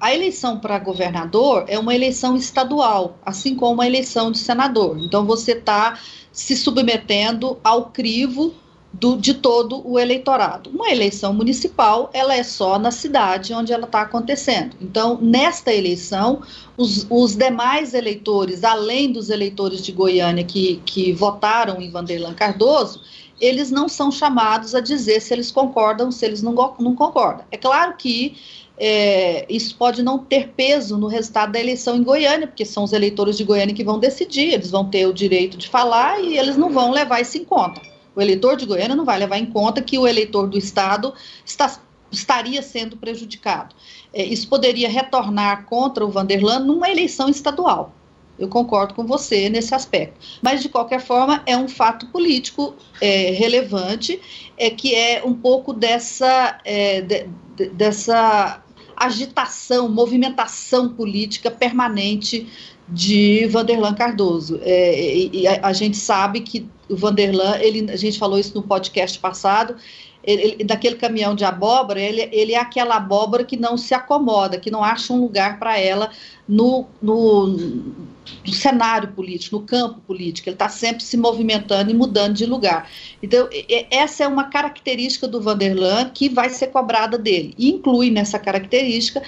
a 0.01 0.15
eleição 0.15 0.59
para 0.59 0.79
governador 0.79 1.65
é 1.69 1.79
uma 1.79 1.95
eleição 1.95 2.37
estadual, 2.37 3.19
assim 3.25 3.55
como 3.55 3.83
a 3.83 3.87
eleição 3.87 4.33
de 4.33 4.39
senador. 4.39 4.99
Então, 4.99 5.27
você 5.27 5.53
está 5.53 5.99
se 6.33 6.57
submetendo 6.57 7.59
ao 7.63 7.91
crivo 7.91 8.55
do, 8.93 9.17
de 9.17 9.35
todo 9.35 9.87
o 9.89 9.99
eleitorado. 9.99 10.71
Uma 10.71 10.91
eleição 10.91 11.33
municipal, 11.33 12.11
ela 12.13 12.35
é 12.35 12.43
só 12.43 12.79
na 12.79 12.91
cidade 12.91 13.55
onde 13.55 13.73
ela 13.73 13.85
está 13.85 14.03
acontecendo. 14.03 14.77
Então, 14.81 15.19
nesta 15.21 15.73
eleição, 15.73 16.43
os, 16.77 17.07
os, 17.09 17.37
demais 17.37 17.95
eleitores, 17.95 18.65
além 18.65 19.13
dos 19.13 19.31
eleitores 19.31 19.83
de 19.83 19.93
Goiânia 19.93 20.45
que, 20.45 20.83
que 20.85 21.13
votaram 21.13 21.81
em 21.81 21.91
Vanderlan 21.91 22.35
Cardoso, 22.35 23.01
eles 23.41 23.71
não 23.71 23.89
são 23.89 24.11
chamados 24.11 24.75
a 24.75 24.81
dizer 24.81 25.21
se 25.21 25.33
eles 25.33 25.51
concordam, 25.51 26.11
se 26.11 26.27
eles 26.27 26.43
não, 26.43 26.53
não 26.79 26.95
concordam. 26.95 27.45
É 27.51 27.57
claro 27.57 27.97
que 27.97 28.37
é, 28.77 29.47
isso 29.49 29.77
pode 29.77 30.03
não 30.03 30.19
ter 30.19 30.49
peso 30.49 30.99
no 30.99 31.07
resultado 31.07 31.53
da 31.53 31.61
eleição 31.61 31.97
em 31.97 32.03
Goiânia, 32.03 32.47
porque 32.47 32.65
são 32.65 32.83
os 32.83 32.93
eleitores 32.93 33.37
de 33.37 33.45
Goiânia 33.45 33.75
que 33.75 33.85
vão 33.85 33.99
decidir, 33.99 34.55
eles 34.55 34.71
vão 34.71 34.89
ter 34.89 35.07
o 35.07 35.13
direito 35.13 35.57
de 35.57 35.69
falar 35.69 36.21
e 36.21 36.37
eles 36.37 36.57
não 36.57 36.71
vão 36.71 36.91
levar 36.91 37.21
isso 37.21 37.39
em 37.39 37.45
conta. 37.45 37.90
O 38.21 38.23
eleitor 38.23 38.55
de 38.55 38.67
Goiânia 38.67 38.95
não 38.95 39.07
vai 39.07 39.19
levar 39.19 39.39
em 39.39 39.47
conta 39.47 39.81
que 39.81 39.99
o 39.99 40.07
eleitor 40.07 40.47
do 40.47 40.59
Estado 40.59 41.15
está, 41.43 41.81
estaria 42.13 42.61
sendo 42.61 42.99
prejudicado. 42.99 43.75
É, 44.13 44.23
isso 44.23 44.47
poderia 44.47 44.91
retornar 44.91 45.65
contra 45.65 46.05
o 46.05 46.11
Vanderlan 46.11 46.59
numa 46.59 46.91
eleição 46.91 47.31
estadual. 47.31 47.95
Eu 48.39 48.47
concordo 48.47 48.93
com 48.93 49.07
você 49.07 49.49
nesse 49.49 49.75
aspecto. 49.75 50.21
Mas, 50.43 50.61
de 50.61 50.69
qualquer 50.69 51.01
forma, 51.01 51.43
é 51.47 51.57
um 51.57 51.67
fato 51.67 52.09
político 52.09 52.75
é, 53.01 53.31
relevante, 53.31 54.21
é 54.59 54.69
que 54.69 54.95
é 54.95 55.23
um 55.25 55.33
pouco 55.33 55.73
dessa, 55.73 56.61
é, 56.63 57.01
de, 57.01 57.27
de, 57.57 57.71
dessa 57.71 58.63
agitação, 58.95 59.89
movimentação 59.89 60.91
política 60.91 61.51
permanente 61.51 62.47
de 62.91 63.47
Vanderlan 63.47 63.95
Cardoso. 63.95 64.59
É, 64.63 65.29
e, 65.33 65.47
a, 65.47 65.69
a, 65.69 65.73
gente 65.73 65.97
sabe 65.97 66.41
que 66.41 66.69
o 66.89 66.97
Vanderlan, 66.97 67.57
ele, 67.59 67.91
a 67.91 67.97
gente 67.97 68.19
falou 68.19 68.39
isso 68.39 68.55
no 68.55 68.63
podcast 68.63 69.19
passado, 69.19 69.77
ele, 70.23 70.43
ele, 70.43 70.65
daquele 70.65 70.97
caminhão 70.97 71.35
de 71.35 71.45
abóbora, 71.45 72.01
ele, 72.01 72.29
ele 72.33 72.53
é 72.53 72.59
aquela 72.59 72.97
abóbora 72.97 73.45
que 73.45 73.57
não 73.57 73.77
se 73.77 73.95
acomoda, 73.95 74.59
que 74.59 74.71
não 74.71 74.85
acha 74.85 75.13
um 75.13 75.21
lugar 75.21 75.59
para 75.59 75.79
ela 75.79 76.11
no, 76.47 76.87
no, 77.01 77.47
no, 77.47 78.53
cenário 78.53 79.13
político, 79.13 79.57
no 79.57 79.63
campo 79.63 80.01
político. 80.01 80.49
Ele 80.49 80.55
está 80.55 80.69
sempre 80.69 81.03
se 81.03 81.17
movimentando 81.17 81.91
e 81.91 81.95
mudando 81.95 82.35
de 82.35 82.45
lugar. 82.45 82.91
Então, 83.23 83.49
essa 83.91 84.25
é 84.25 84.29
uma 84.29 84.45
característica 84.45 85.27
do 85.27 85.41
Vanderlan 85.41 86.11
que 86.11 86.29
vai 86.29 86.51
ser 86.51 86.67
cobrada 86.67 87.17
dele. 87.17 87.55
E 87.57 87.71
inclui 87.71 88.11
nessa 88.11 88.39
característica 88.39 89.23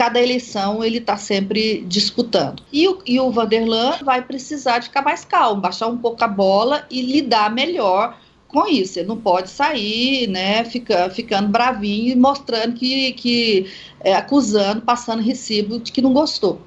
cada 0.00 0.18
eleição 0.18 0.82
ele 0.82 0.96
está 0.96 1.18
sempre 1.18 1.82
disputando. 1.82 2.62
E 2.72 2.88
o, 2.88 3.02
e 3.04 3.20
o 3.20 3.30
Vanderlan 3.30 3.98
vai 4.02 4.22
precisar 4.22 4.78
de 4.78 4.86
ficar 4.86 5.02
mais 5.02 5.26
calmo, 5.26 5.60
baixar 5.60 5.88
um 5.88 5.98
pouco 5.98 6.24
a 6.24 6.26
bola 6.26 6.86
e 6.90 7.02
lidar 7.02 7.52
melhor 7.52 8.16
com 8.48 8.66
isso. 8.66 8.98
Ele 8.98 9.08
não 9.08 9.18
pode 9.18 9.50
sair, 9.50 10.26
né, 10.26 10.64
fica, 10.64 11.10
ficando 11.10 11.48
bravinho 11.50 12.12
e 12.12 12.16
mostrando 12.16 12.76
que, 12.76 13.12
que 13.12 13.70
é, 14.00 14.14
acusando, 14.14 14.80
passando 14.80 15.22
recibo 15.22 15.78
de 15.78 15.92
que 15.92 16.00
não 16.00 16.14
gostou. 16.14 16.58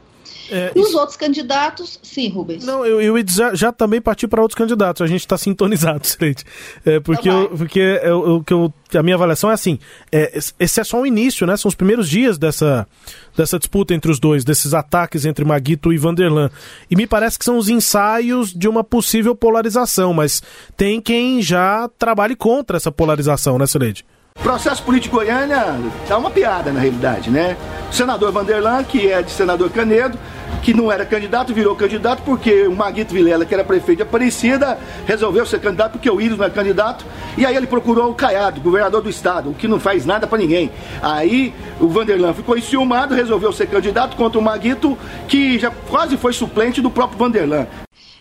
É, 0.52 0.72
e 0.76 0.80
os 0.80 0.94
outros 0.94 1.18
candidatos, 1.18 2.00
sim, 2.02 2.30
Rubens. 2.30 2.66
Não, 2.66 2.86
eu, 2.86 3.02
eu 3.02 3.16
já, 3.28 3.54
já 3.56 3.72
também 3.72 4.02
parti 4.02 4.28
para 4.28 4.42
outros 4.42 4.58
candidatos, 4.58 5.02
a 5.02 5.08
gente 5.08 5.22
está 5.22 5.38
sintonizado, 5.38 6.06
Silente. 6.08 6.44
É, 6.86 7.00
porque 7.00 7.30
então 7.30 7.42
eu, 7.44 7.50
porque 7.50 7.80
eu, 7.80 8.26
eu, 8.28 8.46
eu, 8.50 8.74
a 9.00 9.04
minha 9.04 9.16
avaliação 9.16 9.50
é 9.50 9.54
assim: 9.54 9.80
é, 10.12 10.38
esse 10.60 10.82
é 10.82 10.84
só 10.84 11.02
o 11.02 11.06
início, 11.06 11.48
né? 11.48 11.56
São 11.56 11.70
os 11.70 11.76
primeiros 11.76 12.10
dias 12.10 12.38
dessa, 12.38 12.88
dessa 13.36 13.58
disputa 13.58 13.94
entre 13.94 14.12
os 14.12 14.20
dois, 14.20 14.44
desses 14.44 14.74
ataques 14.74 15.26
entre 15.26 15.46
Maguito 15.46 15.94
e 15.94 15.98
Vanderlan. 15.98 16.50
E 16.90 16.96
me 16.96 17.08
parece 17.08 17.40
que 17.40 17.46
são 17.46 17.58
os 17.58 17.70
ensaios 17.70 18.54
de 18.54 18.68
uma 18.68 18.84
possível 18.84 19.36
polarização, 19.36 20.14
mas 20.14 20.42
tem 20.76 21.00
quem 21.02 21.42
já 21.42 21.90
trabalhe 21.98 22.36
contra 22.36 22.78
essa 22.78 22.92
polarização, 22.92 23.58
né, 23.58 23.66
Silente? 23.66 24.06
Processo 24.42 24.84
político 24.84 25.16
Goiânia 25.16 25.80
tá 26.08 26.18
uma 26.18 26.30
piada 26.30 26.72
na 26.72 26.80
realidade, 26.80 27.30
né? 27.30 27.56
O 27.90 27.94
senador 27.94 28.32
Vanderlan, 28.32 28.84
que 28.84 29.10
é 29.10 29.22
de 29.22 29.32
senador 29.32 29.70
Canedo, 29.70 30.20
que 30.62 30.74
não 30.74 30.92
era 30.92 31.06
candidato, 31.06 31.54
virou 31.54 31.76
candidato 31.76 32.24
porque 32.24 32.68
o 32.68 32.76
Maguito 32.76 33.14
Vilela, 33.14 33.46
que 33.46 33.54
era 33.54 33.64
prefeito 33.64 33.98
de 33.98 34.04
Aparecida, 34.04 34.78
resolveu 35.06 35.46
ser 35.46 35.62
candidato 35.62 35.94
porque 35.94 36.10
o 36.10 36.20
Íris 36.20 36.38
não 36.38 36.46
é 36.46 36.50
candidato. 36.50 37.06
E 37.38 37.46
aí 37.46 37.56
ele 37.56 37.68
procurou 37.68 38.12
o 38.12 38.16
Caiado, 38.16 38.60
governador 38.60 39.02
do 39.02 39.10
estado, 39.10 39.52
o 39.52 39.54
que 39.54 39.68
não 39.68 39.80
faz 39.80 40.06
nada 40.06 40.28
para 40.28 40.38
ninguém. 40.38 40.72
Aí 41.02 41.54
o 41.80 41.88
Vanderlan 41.88 42.34
ficou 42.34 42.58
enciumado, 42.58 43.16
resolveu 43.16 43.52
ser 43.54 43.68
candidato 43.68 44.18
contra 44.18 44.40
o 44.40 44.42
Maguito, 44.42 44.98
que 45.28 45.58
já 45.58 45.72
quase 45.90 46.18
foi 46.18 46.34
suplente 46.34 46.82
do 46.82 46.92
próprio 46.92 47.18
Vanderlan. 47.18 47.66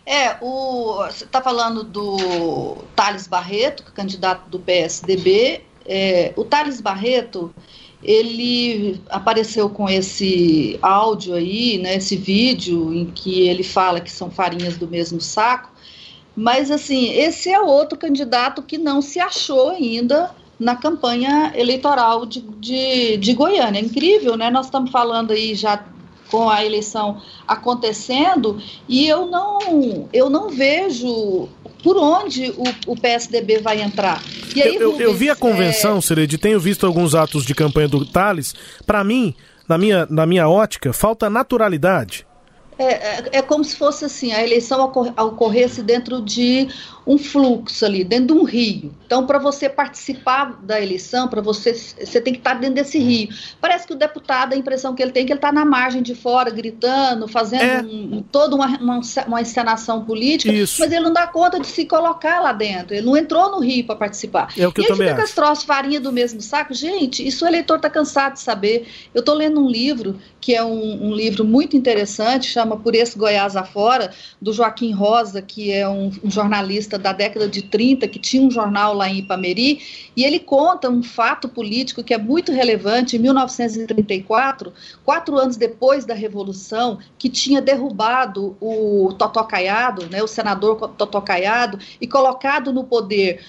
É, 0.06 0.36
o, 0.40 0.96
você 1.04 1.24
está 1.24 1.40
falando 1.40 1.82
do 1.82 2.76
Thales 2.94 3.26
Barreto, 3.26 3.84
candidato 3.92 4.48
do 4.48 4.58
PSDB. 4.58 5.62
É, 5.86 6.32
o 6.36 6.44
Thales 6.44 6.80
Barreto, 6.80 7.54
ele 8.02 9.00
apareceu 9.08 9.70
com 9.70 9.88
esse 9.88 10.78
áudio 10.82 11.34
aí, 11.34 11.78
né, 11.78 11.96
esse 11.96 12.16
vídeo 12.16 12.92
em 12.92 13.06
que 13.06 13.48
ele 13.48 13.62
fala 13.62 14.00
que 14.00 14.10
são 14.10 14.30
farinhas 14.30 14.76
do 14.76 14.88
mesmo 14.88 15.20
saco, 15.20 15.70
mas 16.34 16.70
assim, 16.70 17.10
esse 17.12 17.50
é 17.50 17.60
outro 17.60 17.98
candidato 17.98 18.62
que 18.62 18.78
não 18.78 19.02
se 19.02 19.20
achou 19.20 19.70
ainda 19.70 20.34
na 20.58 20.76
campanha 20.76 21.52
eleitoral 21.54 22.24
de, 22.24 22.40
de, 22.40 23.16
de 23.16 23.34
Goiânia. 23.34 23.80
É 23.80 23.82
incrível, 23.82 24.36
né? 24.36 24.50
Nós 24.50 24.66
estamos 24.66 24.90
falando 24.90 25.32
aí 25.32 25.54
já 25.54 25.84
com 26.30 26.48
a 26.48 26.64
eleição 26.64 27.20
acontecendo 27.46 28.58
e 28.88 29.06
eu 29.06 29.26
não 29.26 30.08
eu 30.14 30.30
não 30.30 30.48
vejo 30.48 31.46
por 31.82 31.96
onde 31.96 32.50
o, 32.50 32.92
o 32.92 32.96
PSDB 32.96 33.58
vai 33.58 33.82
entrar. 33.82 34.22
Aí, 34.54 34.76
eu, 34.76 34.92
eu, 34.92 35.00
eu 35.00 35.14
vi 35.14 35.28
a 35.28 35.36
convenção, 35.36 35.98
é... 35.98 36.00
tenho 36.38 36.60
visto 36.60 36.86
alguns 36.86 37.14
atos 37.14 37.44
de 37.44 37.54
campanha 37.54 37.88
do 37.88 38.04
Thales. 38.06 38.54
Para 38.86 39.02
mim, 39.02 39.34
na 39.68 39.78
minha, 39.78 40.06
na 40.08 40.26
minha 40.26 40.48
ótica, 40.48 40.92
falta 40.92 41.28
naturalidade. 41.30 42.26
É, 42.78 42.84
é, 42.84 43.28
é, 43.32 43.42
como 43.42 43.62
se 43.62 43.76
fosse 43.76 44.04
assim, 44.04 44.32
a 44.32 44.42
eleição 44.42 44.82
ocorresse 44.82 45.82
dentro 45.82 46.22
de 46.22 46.68
um 47.06 47.18
fluxo 47.18 47.84
ali, 47.84 48.04
dentro 48.04 48.26
de 48.28 48.32
um 48.40 48.44
rio. 48.44 48.94
Então, 49.06 49.26
para 49.26 49.38
você 49.38 49.68
participar 49.68 50.58
da 50.62 50.80
eleição, 50.80 51.28
para 51.28 51.40
você, 51.40 51.74
você 51.74 52.20
tem 52.20 52.32
que 52.32 52.38
estar 52.38 52.54
dentro 52.54 52.76
desse 52.76 52.98
rio. 52.98 53.28
Parece 53.60 53.86
que 53.86 53.92
o 53.92 53.96
deputado, 53.96 54.52
a 54.52 54.56
impressão 54.56 54.94
que 54.94 55.02
ele 55.02 55.10
tem 55.10 55.24
é 55.24 55.26
que 55.26 55.32
ele 55.32 55.38
está 55.38 55.52
na 55.52 55.64
margem 55.64 56.02
de 56.02 56.14
fora, 56.14 56.50
gritando, 56.50 57.26
fazendo 57.26 57.62
é. 57.62 57.82
um, 57.82 58.22
toda 58.22 58.54
uma, 58.54 58.66
uma, 58.78 59.00
uma, 59.26 59.40
encenação 59.40 60.04
política, 60.04 60.52
Isso. 60.52 60.80
mas 60.80 60.92
ele 60.92 61.04
não 61.04 61.12
dá 61.12 61.26
conta 61.26 61.58
de 61.58 61.66
se 61.66 61.84
colocar 61.84 62.40
lá 62.40 62.52
dentro. 62.52 62.94
Ele 62.94 63.04
não 63.04 63.16
entrou 63.16 63.50
no 63.50 63.58
rio 63.58 63.84
para 63.84 63.96
participar. 63.96 64.52
É 64.56 64.66
o 64.66 64.72
que 64.72 64.80
e 64.80 64.84
eu 64.84 64.88
também 64.88 65.08
fica 65.08 65.24
acho. 65.24 65.34
troços, 65.34 65.64
farinha 65.64 66.00
do 66.00 66.12
mesmo 66.12 66.40
saco. 66.40 66.72
Gente, 66.72 67.26
isso 67.26 67.44
o 67.44 67.48
eleitor 67.48 67.76
está 67.76 67.90
cansado 67.90 68.34
de 68.34 68.40
saber. 68.40 68.86
Eu 69.12 69.20
estou 69.20 69.34
lendo 69.34 69.60
um 69.60 69.68
livro, 69.68 70.18
que 70.40 70.54
é 70.54 70.64
um, 70.64 71.08
um 71.08 71.14
livro 71.14 71.44
muito 71.44 71.76
interessante, 71.76 72.48
chama 72.48 72.76
Por 72.76 72.94
Esse 72.94 73.18
Goiás 73.18 73.56
Afora, 73.56 74.12
do 74.40 74.52
Joaquim 74.52 74.92
Rosa, 74.92 75.42
que 75.42 75.70
é 75.72 75.88
um, 75.88 76.10
um 76.22 76.30
jornalista 76.30 76.91
jornalista 76.92 76.98
da 76.98 77.12
década 77.12 77.48
de 77.48 77.62
30 77.62 78.06
que 78.08 78.18
tinha 78.18 78.42
um 78.42 78.50
jornal 78.50 78.94
lá 78.94 79.08
em 79.08 79.18
Ipameri, 79.18 79.80
e 80.16 80.24
ele 80.24 80.38
conta 80.38 80.90
um 80.90 81.02
fato 81.02 81.48
político 81.48 82.02
que 82.02 82.14
é 82.14 82.18
muito 82.18 82.52
relevante. 82.52 83.16
Em 83.16 83.18
1934, 83.18 84.72
quatro 85.04 85.38
anos 85.38 85.56
depois 85.56 86.04
da 86.04 86.14
Revolução, 86.14 86.98
que 87.18 87.28
tinha 87.28 87.60
derrubado 87.60 88.56
o 88.60 89.12
Totó 89.18 89.44
Caiado, 89.44 90.08
né, 90.10 90.22
o 90.22 90.26
senador 90.26 90.76
Totó 90.96 91.20
Caiado, 91.20 91.78
e 92.00 92.06
colocado 92.06 92.72
no 92.72 92.84
poder 92.84 93.40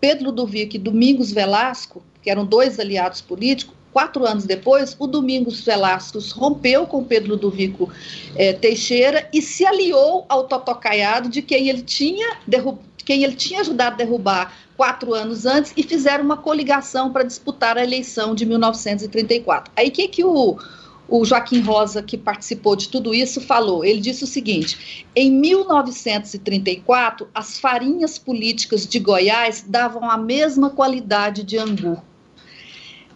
Pedro 0.00 0.26
Ludovico 0.26 0.76
e 0.76 0.78
Domingos 0.78 1.30
Velasco, 1.30 2.02
que 2.22 2.30
eram 2.30 2.44
dois 2.44 2.78
aliados 2.78 3.20
políticos, 3.20 3.74
quatro 3.92 4.24
anos 4.24 4.44
depois, 4.44 4.94
o 4.98 5.06
Domingos 5.06 5.60
Velasco 5.60 6.18
rompeu 6.34 6.86
com 6.86 7.02
Pedro 7.02 7.30
Ludovico 7.30 7.90
eh, 8.36 8.52
Teixeira 8.52 9.28
e 9.32 9.42
se 9.42 9.66
aliou 9.66 10.24
ao 10.28 10.44
Totó 10.44 10.74
Caiado, 10.74 11.28
de 11.28 11.42
quem 11.42 11.68
ele 11.68 11.82
tinha 11.82 12.36
derrubado 12.46 12.89
quem 13.02 13.24
ele 13.24 13.34
tinha 13.34 13.60
ajudado 13.60 13.94
a 13.94 13.96
derrubar 13.96 14.52
quatro 14.80 15.12
anos 15.12 15.44
antes, 15.44 15.74
e 15.76 15.82
fizeram 15.82 16.24
uma 16.24 16.38
coligação 16.38 17.12
para 17.12 17.22
disputar 17.22 17.76
a 17.76 17.84
eleição 17.84 18.34
de 18.34 18.46
1934. 18.46 19.70
Aí 19.76 19.90
que, 19.90 20.08
que 20.08 20.24
o, 20.24 20.58
o 21.06 21.22
Joaquim 21.22 21.60
Rosa, 21.60 22.02
que 22.02 22.16
participou 22.16 22.74
de 22.74 22.88
tudo 22.88 23.12
isso, 23.12 23.42
falou. 23.42 23.84
Ele 23.84 24.00
disse 24.00 24.24
o 24.24 24.26
seguinte: 24.26 25.06
em 25.14 25.30
1934, 25.30 27.28
as 27.34 27.58
farinhas 27.58 28.18
políticas 28.18 28.86
de 28.86 28.98
Goiás 28.98 29.62
davam 29.66 30.10
a 30.10 30.16
mesma 30.16 30.70
qualidade 30.70 31.42
de 31.42 31.58
angu. 31.58 32.02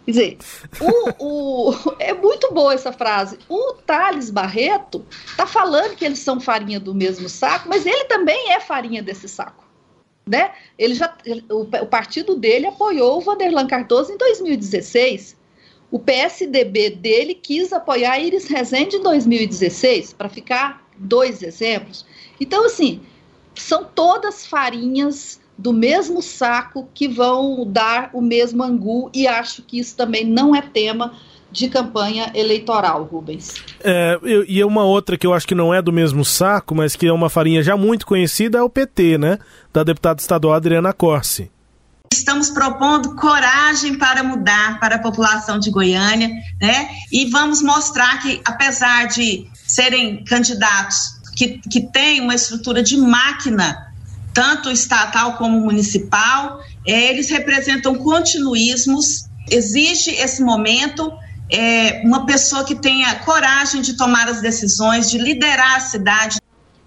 Quer 0.05 0.11
dizer, 0.11 0.37
o, 0.79 1.69
o, 1.69 1.73
é 1.97 2.13
muito 2.13 2.53
boa 2.53 2.75
essa 2.75 2.93
frase. 2.93 3.39
O 3.49 3.73
Thales 3.73 4.29
Barreto 4.29 5.03
está 5.25 5.47
falando 5.47 5.95
que 5.95 6.05
eles 6.05 6.19
são 6.19 6.39
farinha 6.39 6.79
do 6.79 6.93
mesmo 6.93 7.27
saco, 7.27 7.67
mas 7.67 7.87
ele 7.87 8.03
também 8.03 8.51
é 8.51 8.59
farinha 8.59 9.01
desse 9.01 9.27
saco 9.27 9.64
né? 10.25 10.51
Ele 10.77 10.95
já, 10.95 11.15
o, 11.49 11.61
o 11.61 11.85
partido 11.85 12.35
dele 12.35 12.67
apoiou 12.67 13.17
o 13.17 13.21
Vanderlan 13.21 13.67
Cardoso 13.67 14.11
em 14.11 14.17
2016. 14.17 15.37
O 15.91 15.99
PSDB 15.99 16.89
dele 16.89 17.35
quis 17.35 17.71
apoiar 17.71 18.19
Iris 18.19 18.47
Rezende 18.47 18.97
em 18.97 19.03
2016, 19.03 20.13
para 20.13 20.27
ficar 20.27 20.83
dois 20.97 21.43
exemplos. 21.43 22.05
Então, 22.39 22.65
assim, 22.65 23.01
são 23.53 23.83
todas 23.83 24.45
farinhas 24.45 25.39
do 25.57 25.71
mesmo 25.71 26.21
saco 26.21 26.89
que 26.93 27.07
vão 27.07 27.65
dar 27.65 28.09
o 28.13 28.21
mesmo 28.21 28.63
angu, 28.63 29.09
e 29.13 29.27
acho 29.27 29.61
que 29.61 29.79
isso 29.79 29.95
também 29.95 30.25
não 30.25 30.55
é 30.55 30.61
tema 30.61 31.17
de 31.55 31.69
campanha 31.69 32.31
eleitoral, 32.35 33.05
Rubens. 33.05 33.53
É, 33.81 34.19
e 34.47 34.61
uma 34.63 34.83
outra 34.83 35.17
que 35.17 35.25
eu 35.25 35.33
acho 35.33 35.47
que 35.47 35.55
não 35.55 35.73
é 35.73 35.81
do 35.81 35.91
mesmo 35.91 36.25
saco, 36.25 36.75
mas 36.75 36.95
que 36.97 37.07
é 37.07 37.13
uma 37.13 37.29
farinha 37.29 37.63
já 37.63 37.77
muito 37.77 38.05
conhecida, 38.05 38.57
é 38.57 38.61
o 38.61 38.69
PT, 38.69 39.17
né? 39.17 39.39
Da 39.73 39.83
deputada 39.83 40.19
estadual 40.19 40.53
Adriana 40.53 40.91
Corsi. 40.91 41.49
Estamos 42.13 42.49
propondo 42.49 43.15
coragem 43.15 43.97
para 43.97 44.21
mudar 44.21 44.79
para 44.79 44.97
a 44.97 44.99
população 44.99 45.57
de 45.57 45.71
Goiânia, 45.71 46.29
né? 46.61 46.89
E 47.11 47.29
vamos 47.29 47.61
mostrar 47.61 48.21
que, 48.21 48.41
apesar 48.43 49.07
de 49.07 49.47
serem 49.65 50.23
candidatos 50.25 50.97
que, 51.37 51.59
que 51.69 51.81
têm 51.81 52.19
uma 52.19 52.35
estrutura 52.35 52.83
de 52.83 52.97
máquina, 52.97 53.93
tanto 54.33 54.69
estatal 54.69 55.37
como 55.37 55.61
municipal, 55.61 56.59
é, 56.85 57.11
eles 57.11 57.29
representam 57.29 57.95
continuismos. 57.95 59.29
Existe 59.49 60.09
esse 60.09 60.43
momento 60.43 61.11
é, 61.49 62.01
uma 62.03 62.25
pessoa 62.25 62.63
que 62.63 62.75
tenha 62.75 63.15
coragem 63.19 63.81
de 63.81 63.97
tomar 63.97 64.27
as 64.27 64.41
decisões, 64.41 65.09
de 65.09 65.17
liderar 65.17 65.77
a 65.77 65.79
cidade. 65.79 66.39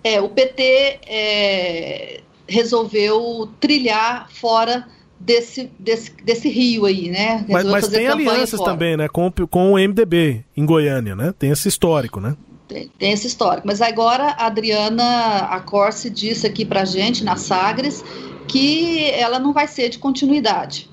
É, 0.03 0.21
o 0.21 0.29
PT 0.29 1.01
é, 1.07 2.21
resolveu 2.47 3.49
trilhar 3.61 4.29
fora 4.31 4.87
desse, 5.19 5.71
desse, 5.79 6.13
desse 6.25 6.49
rio 6.49 6.87
aí, 6.87 7.11
né? 7.11 7.45
Mas, 7.49 7.65
mas 7.65 7.89
tem 7.89 8.07
alianças 8.07 8.61
também, 8.61 8.97
né? 8.97 9.09
Com, 9.09 9.31
com 9.51 9.73
o 9.73 9.79
MDB 9.79 10.45
em 10.57 10.65
Goiânia, 10.65 11.15
né? 11.15 11.35
Tem 11.39 11.51
esse 11.51 11.69
histórico, 11.69 12.21
né? 12.21 12.37
Tem, 12.67 12.91
tem 12.99 13.13
esse 13.13 13.27
histórico. 13.27 13.67
Mas 13.67 13.81
agora 13.81 14.35
a 14.39 14.47
Adriana 14.47 15.39
Acorce 15.51 16.11
disse 16.11 16.47
aqui 16.47 16.65
pra 16.65 16.85
gente, 16.85 17.25
na 17.25 17.37
Sagres, 17.37 18.05
que 18.47 19.11
ela 19.11 19.39
não 19.39 19.53
vai 19.53 19.67
ser 19.67 19.89
de 19.89 19.99
continuidade. 19.99 20.89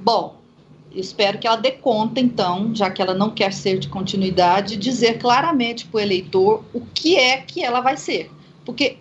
Bom, 0.00 0.35
espero 0.96 1.38
que 1.38 1.46
ela 1.46 1.56
dê 1.56 1.72
conta, 1.72 2.20
então, 2.20 2.74
já 2.74 2.90
que 2.90 3.00
ela 3.00 3.14
não 3.14 3.30
quer 3.30 3.52
ser 3.52 3.78
de 3.78 3.88
continuidade, 3.88 4.76
dizer 4.76 5.18
claramente 5.18 5.86
para 5.86 5.98
o 5.98 6.00
eleitor 6.00 6.64
o 6.72 6.80
que 6.80 7.16
é 7.16 7.38
que 7.38 7.62
ela 7.62 7.80
vai 7.80 7.96
ser. 7.96 8.30
Porque 8.64 8.96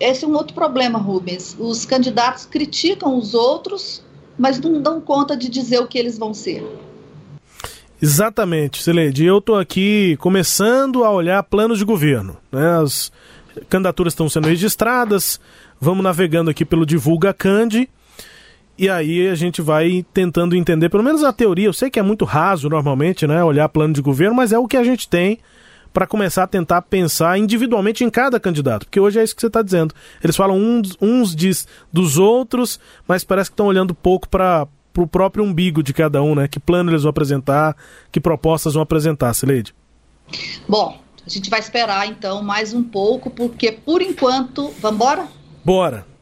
esse 0.00 0.24
é 0.24 0.28
um 0.28 0.34
outro 0.34 0.54
problema, 0.54 0.98
Rubens. 0.98 1.56
Os 1.58 1.84
candidatos 1.84 2.44
criticam 2.44 3.16
os 3.16 3.34
outros, 3.34 4.02
mas 4.36 4.58
não 4.58 4.82
dão 4.82 5.00
conta 5.00 5.36
de 5.36 5.48
dizer 5.48 5.78
o 5.78 5.86
que 5.86 5.96
eles 5.96 6.18
vão 6.18 6.34
ser. 6.34 6.66
Exatamente, 8.02 8.82
Celede. 8.82 9.24
Eu 9.24 9.38
estou 9.38 9.58
aqui 9.58 10.16
começando 10.18 11.04
a 11.04 11.10
olhar 11.10 11.42
planos 11.44 11.78
de 11.78 11.84
governo. 11.84 12.36
Né? 12.50 12.82
As 12.82 13.12
candidaturas 13.68 14.12
estão 14.12 14.28
sendo 14.28 14.48
registradas, 14.48 15.40
vamos 15.80 16.02
navegando 16.02 16.50
aqui 16.50 16.64
pelo 16.64 16.84
Divulga 16.84 17.32
Candi 17.32 17.88
e 18.78 18.88
aí 18.88 19.28
a 19.28 19.34
gente 19.34 19.62
vai 19.62 20.04
tentando 20.12 20.54
entender, 20.54 20.88
pelo 20.88 21.02
menos 21.02 21.24
a 21.24 21.32
teoria. 21.32 21.66
Eu 21.66 21.72
sei 21.72 21.90
que 21.90 21.98
é 21.98 22.02
muito 22.02 22.24
raso 22.24 22.68
normalmente, 22.68 23.26
né? 23.26 23.42
Olhar 23.42 23.68
plano 23.68 23.94
de 23.94 24.02
governo, 24.02 24.34
mas 24.34 24.52
é 24.52 24.58
o 24.58 24.66
que 24.66 24.76
a 24.76 24.84
gente 24.84 25.08
tem 25.08 25.38
para 25.92 26.06
começar 26.06 26.42
a 26.42 26.46
tentar 26.46 26.82
pensar 26.82 27.38
individualmente 27.38 28.04
em 28.04 28.10
cada 28.10 28.38
candidato. 28.38 28.84
Porque 28.84 29.00
hoje 29.00 29.18
é 29.18 29.24
isso 29.24 29.34
que 29.34 29.40
você 29.40 29.46
está 29.46 29.62
dizendo. 29.62 29.94
Eles 30.22 30.36
falam 30.36 30.58
uns, 30.58 30.94
uns 31.00 31.34
diz 31.34 31.66
dos 31.90 32.18
outros, 32.18 32.78
mas 33.08 33.24
parece 33.24 33.48
que 33.48 33.54
estão 33.54 33.66
olhando 33.66 33.94
pouco 33.94 34.28
para 34.28 34.68
o 34.94 35.06
próprio 35.06 35.42
umbigo 35.42 35.82
de 35.82 35.94
cada 35.94 36.22
um, 36.22 36.34
né? 36.34 36.46
Que 36.46 36.60
plano 36.60 36.90
eles 36.90 37.02
vão 37.02 37.10
apresentar, 37.10 37.74
que 38.12 38.20
propostas 38.20 38.74
vão 38.74 38.82
apresentar, 38.82 39.32
Sileide. 39.32 39.74
Bom, 40.68 41.00
a 41.26 41.30
gente 41.30 41.48
vai 41.48 41.60
esperar 41.60 42.06
então 42.06 42.42
mais 42.42 42.74
um 42.74 42.82
pouco, 42.82 43.30
porque 43.30 43.72
por 43.72 44.02
enquanto. 44.02 44.70
Vamos 44.80 44.96
embora? 44.96 45.28
Bora! 45.64 46.15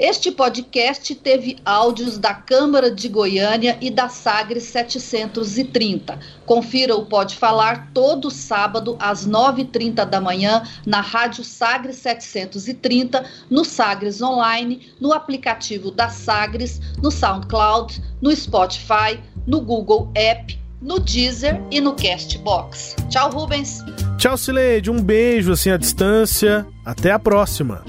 Este 0.00 0.32
podcast 0.32 1.14
teve 1.14 1.58
áudios 1.62 2.16
da 2.16 2.32
Câmara 2.32 2.90
de 2.90 3.06
Goiânia 3.06 3.76
e 3.82 3.90
da 3.90 4.08
Sagres 4.08 4.62
730. 4.64 6.18
Confira 6.46 6.96
o 6.96 7.04
Pode 7.04 7.36
Falar 7.36 7.90
todo 7.92 8.30
sábado 8.30 8.96
às 8.98 9.28
9h30 9.28 10.06
da 10.06 10.18
manhã 10.18 10.62
na 10.86 11.02
Rádio 11.02 11.44
Sagres 11.44 11.96
730, 11.96 13.26
no 13.50 13.62
Sagres 13.62 14.22
Online, 14.22 14.90
no 14.98 15.12
aplicativo 15.12 15.90
da 15.90 16.08
Sagres, 16.08 16.80
no 17.02 17.10
SoundCloud, 17.10 18.02
no 18.22 18.34
Spotify, 18.34 19.20
no 19.46 19.60
Google 19.60 20.10
App, 20.14 20.58
no 20.80 20.98
Deezer 20.98 21.60
e 21.70 21.78
no 21.78 21.94
Castbox. 21.94 22.96
Tchau, 23.10 23.30
Rubens. 23.32 23.84
Tchau, 24.16 24.38
Sileide. 24.38 24.90
Um 24.90 25.02
beijo 25.02 25.52
assim 25.52 25.70
à 25.70 25.76
distância. 25.76 26.66
Até 26.86 27.12
a 27.12 27.18
próxima. 27.18 27.84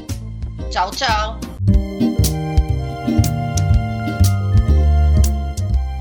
Tchau, 0.69 0.91
tchau. 0.91 1.50